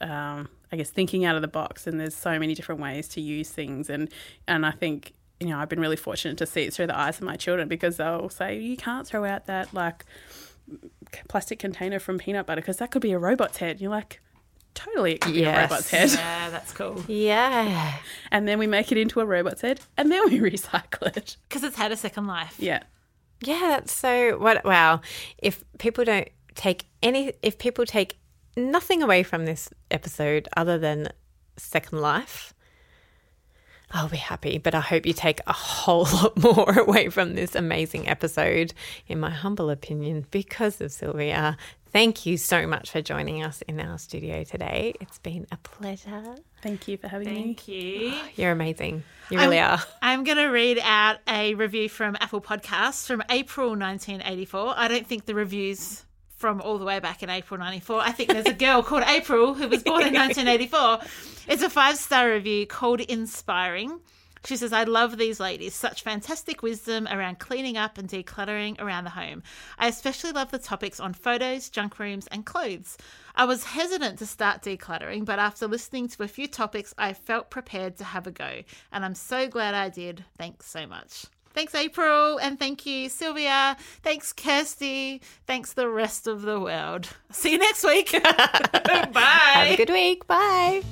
um, 0.00 0.48
I 0.74 0.76
guess, 0.76 0.90
thinking 0.90 1.24
out 1.24 1.36
of 1.36 1.42
the 1.42 1.46
box, 1.46 1.86
and 1.86 2.00
there's 2.00 2.16
so 2.16 2.36
many 2.36 2.52
different 2.52 2.80
ways 2.80 3.06
to 3.10 3.20
use 3.20 3.48
things, 3.48 3.88
and 3.88 4.10
and 4.48 4.66
I 4.66 4.72
think 4.72 5.12
you 5.38 5.46
know 5.46 5.58
I've 5.60 5.68
been 5.68 5.78
really 5.78 5.94
fortunate 5.94 6.36
to 6.38 6.46
see 6.46 6.62
it 6.62 6.74
through 6.74 6.88
the 6.88 6.98
eyes 6.98 7.18
of 7.18 7.22
my 7.22 7.36
children 7.36 7.68
because 7.68 7.96
they'll 7.96 8.28
say 8.28 8.58
you 8.58 8.76
can't 8.76 9.06
throw 9.06 9.24
out 9.24 9.46
that 9.46 9.72
like 9.72 10.04
plastic 11.28 11.60
container 11.60 12.00
from 12.00 12.18
peanut 12.18 12.46
butter 12.46 12.60
because 12.60 12.78
that 12.78 12.90
could 12.90 13.02
be 13.02 13.12
a 13.12 13.18
robot's 13.20 13.58
head. 13.58 13.80
You're 13.80 13.92
like. 13.92 14.20
Totally, 14.74 15.12
it 15.12 15.20
could 15.20 15.34
be 15.34 15.44
a 15.44 15.56
robot's 15.56 15.88
head. 15.88 16.10
Yeah, 16.10 16.50
that's 16.50 16.72
cool. 16.72 17.04
Yeah. 17.06 17.98
And 18.32 18.48
then 18.48 18.58
we 18.58 18.66
make 18.66 18.90
it 18.90 18.98
into 18.98 19.20
a 19.20 19.24
robot's 19.24 19.60
head, 19.60 19.78
and 19.96 20.10
then 20.10 20.24
we 20.24 20.40
recycle 20.50 21.16
it. 21.16 21.36
Because 21.48 21.62
it's 21.62 21.76
had 21.76 21.92
a 21.92 21.96
second 21.96 22.26
life. 22.26 22.56
Yeah. 22.58 22.82
Yeah, 23.40 23.60
that's 23.68 23.94
so 23.94 24.36
what 24.38 24.64
wow. 24.64 25.00
If 25.38 25.62
people 25.78 26.04
don't 26.04 26.28
take 26.56 26.86
any 27.04 27.34
if 27.40 27.58
people 27.58 27.86
take 27.86 28.18
nothing 28.56 29.02
away 29.02 29.22
from 29.22 29.44
this 29.44 29.70
episode 29.90 30.48
other 30.56 30.78
than 30.78 31.08
Second 31.56 32.00
Life, 32.00 32.54
I'll 33.90 34.08
be 34.08 34.16
happy. 34.16 34.58
But 34.58 34.74
I 34.74 34.80
hope 34.80 35.06
you 35.06 35.12
take 35.12 35.40
a 35.46 35.52
whole 35.52 36.04
lot 36.12 36.36
more 36.36 36.70
away 36.78 37.08
from 37.08 37.34
this 37.34 37.54
amazing 37.54 38.08
episode, 38.08 38.74
in 39.06 39.20
my 39.20 39.30
humble 39.30 39.70
opinion, 39.70 40.26
because 40.30 40.80
of 40.80 40.92
Sylvia. 40.92 41.56
Thank 41.92 42.26
you 42.26 42.36
so 42.36 42.66
much 42.66 42.90
for 42.90 43.00
joining 43.00 43.44
us 43.44 43.62
in 43.68 43.78
our 43.78 43.98
studio 43.98 44.42
today. 44.42 44.94
It's 45.00 45.20
been 45.20 45.46
a 45.52 45.56
pleasure. 45.58 46.34
Thank 46.60 46.88
you 46.88 46.96
for 46.96 47.06
having 47.06 47.28
me. 47.28 47.34
Thank 47.34 47.68
you. 47.68 48.14
You're 48.34 48.50
amazing. 48.50 49.04
You 49.30 49.38
really 49.38 49.60
I'm, 49.60 49.78
are. 49.78 49.84
I'm 50.02 50.24
going 50.24 50.38
to 50.38 50.46
read 50.46 50.80
out 50.82 51.18
a 51.28 51.54
review 51.54 51.88
from 51.88 52.16
Apple 52.20 52.40
Podcasts 52.40 53.06
from 53.06 53.22
April 53.30 53.68
1984. 53.68 54.74
I 54.76 54.88
don't 54.88 55.06
think 55.06 55.26
the 55.26 55.36
reviews 55.36 56.04
from 56.44 56.60
all 56.60 56.76
the 56.76 56.84
way 56.84 57.00
back 57.00 57.22
in 57.22 57.30
April 57.30 57.58
94. 57.58 58.02
I 58.02 58.12
think 58.12 58.28
there's 58.28 58.44
a 58.44 58.52
girl 58.52 58.82
called 58.82 59.04
April 59.06 59.54
who 59.54 59.66
was 59.66 59.82
born 59.82 60.02
in 60.06 60.12
1984. 60.14 60.98
It's 61.48 61.62
a 61.62 61.70
five 61.70 61.96
star 61.96 62.30
review 62.30 62.66
called 62.66 63.00
Inspiring. 63.00 63.98
She 64.44 64.58
says, 64.58 64.70
I 64.70 64.84
love 64.84 65.16
these 65.16 65.40
ladies. 65.40 65.72
Such 65.74 66.02
fantastic 66.02 66.62
wisdom 66.62 67.08
around 67.10 67.38
cleaning 67.38 67.78
up 67.78 67.96
and 67.96 68.06
decluttering 68.06 68.78
around 68.78 69.04
the 69.04 69.10
home. 69.10 69.42
I 69.78 69.88
especially 69.88 70.32
love 70.32 70.50
the 70.50 70.58
topics 70.58 71.00
on 71.00 71.14
photos, 71.14 71.70
junk 71.70 71.98
rooms, 71.98 72.26
and 72.26 72.44
clothes. 72.44 72.98
I 73.34 73.46
was 73.46 73.64
hesitant 73.64 74.18
to 74.18 74.26
start 74.26 74.60
decluttering, 74.60 75.24
but 75.24 75.38
after 75.38 75.66
listening 75.66 76.08
to 76.08 76.24
a 76.24 76.28
few 76.28 76.46
topics, 76.46 76.92
I 76.98 77.14
felt 77.14 77.48
prepared 77.48 77.96
to 77.96 78.04
have 78.04 78.26
a 78.26 78.30
go. 78.30 78.60
And 78.92 79.02
I'm 79.02 79.14
so 79.14 79.48
glad 79.48 79.74
I 79.74 79.88
did. 79.88 80.26
Thanks 80.36 80.66
so 80.66 80.86
much. 80.86 81.24
Thanks, 81.54 81.74
April. 81.74 82.38
And 82.38 82.58
thank 82.58 82.84
you, 82.84 83.08
Sylvia. 83.08 83.76
Thanks, 84.02 84.32
Kirsty. 84.32 85.22
Thanks, 85.46 85.72
the 85.72 85.88
rest 85.88 86.26
of 86.26 86.42
the 86.42 86.58
world. 86.58 87.08
See 87.30 87.52
you 87.52 87.58
next 87.58 87.84
week. 87.84 88.10
Bye. 88.22 89.10
Have 89.14 89.72
a 89.72 89.76
good 89.76 89.90
week. 89.90 90.26
Bye. 90.26 90.82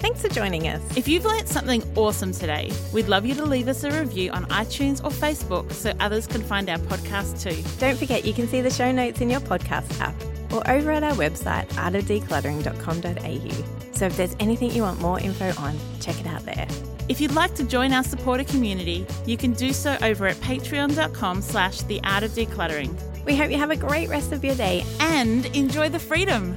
Thanks 0.00 0.22
for 0.22 0.28
joining 0.28 0.68
us. 0.68 0.96
If 0.96 1.08
you've 1.08 1.24
learnt 1.24 1.48
something 1.48 1.82
awesome 1.96 2.32
today, 2.32 2.72
we'd 2.92 3.08
love 3.08 3.26
you 3.26 3.34
to 3.34 3.44
leave 3.44 3.68
us 3.68 3.84
a 3.84 3.90
review 3.90 4.30
on 4.30 4.44
iTunes 4.46 5.02
or 5.04 5.10
Facebook 5.10 5.72
so 5.72 5.92
others 6.00 6.26
can 6.26 6.42
find 6.42 6.68
our 6.68 6.78
podcast 6.78 7.42
too. 7.42 7.62
Don't 7.78 7.98
forget 7.98 8.24
you 8.24 8.32
can 8.32 8.48
see 8.48 8.60
the 8.60 8.70
show 8.70 8.90
notes 8.92 9.20
in 9.20 9.30
your 9.30 9.40
podcast 9.40 10.00
app 10.00 10.14
or 10.52 10.68
over 10.70 10.90
at 10.92 11.02
our 11.02 11.14
website, 11.14 11.66
artofdecluttering.com.au. 11.70 13.92
So 13.94 14.06
if 14.06 14.16
there's 14.16 14.36
anything 14.38 14.70
you 14.70 14.82
want 14.82 15.00
more 15.00 15.18
info 15.20 15.52
on, 15.60 15.76
check 16.00 16.18
it 16.20 16.26
out 16.26 16.44
there. 16.44 16.66
If 17.08 17.22
you'd 17.22 17.32
like 17.32 17.54
to 17.54 17.64
join 17.64 17.92
our 17.92 18.04
supporter 18.04 18.44
community, 18.44 19.06
you 19.24 19.36
can 19.36 19.52
do 19.54 19.72
so 19.72 19.96
over 20.02 20.26
at 20.26 20.36
patreon.com 20.36 21.40
slash 21.40 21.80
the 21.82 22.00
art 22.04 22.22
of 22.22 22.32
decluttering. 22.32 22.94
We 23.24 23.34
hope 23.34 23.50
you 23.50 23.56
have 23.56 23.70
a 23.70 23.76
great 23.76 24.08
rest 24.08 24.32
of 24.32 24.44
your 24.44 24.54
day. 24.54 24.84
And 25.00 25.46
enjoy 25.56 25.88
the 25.88 25.98
freedom. 25.98 26.56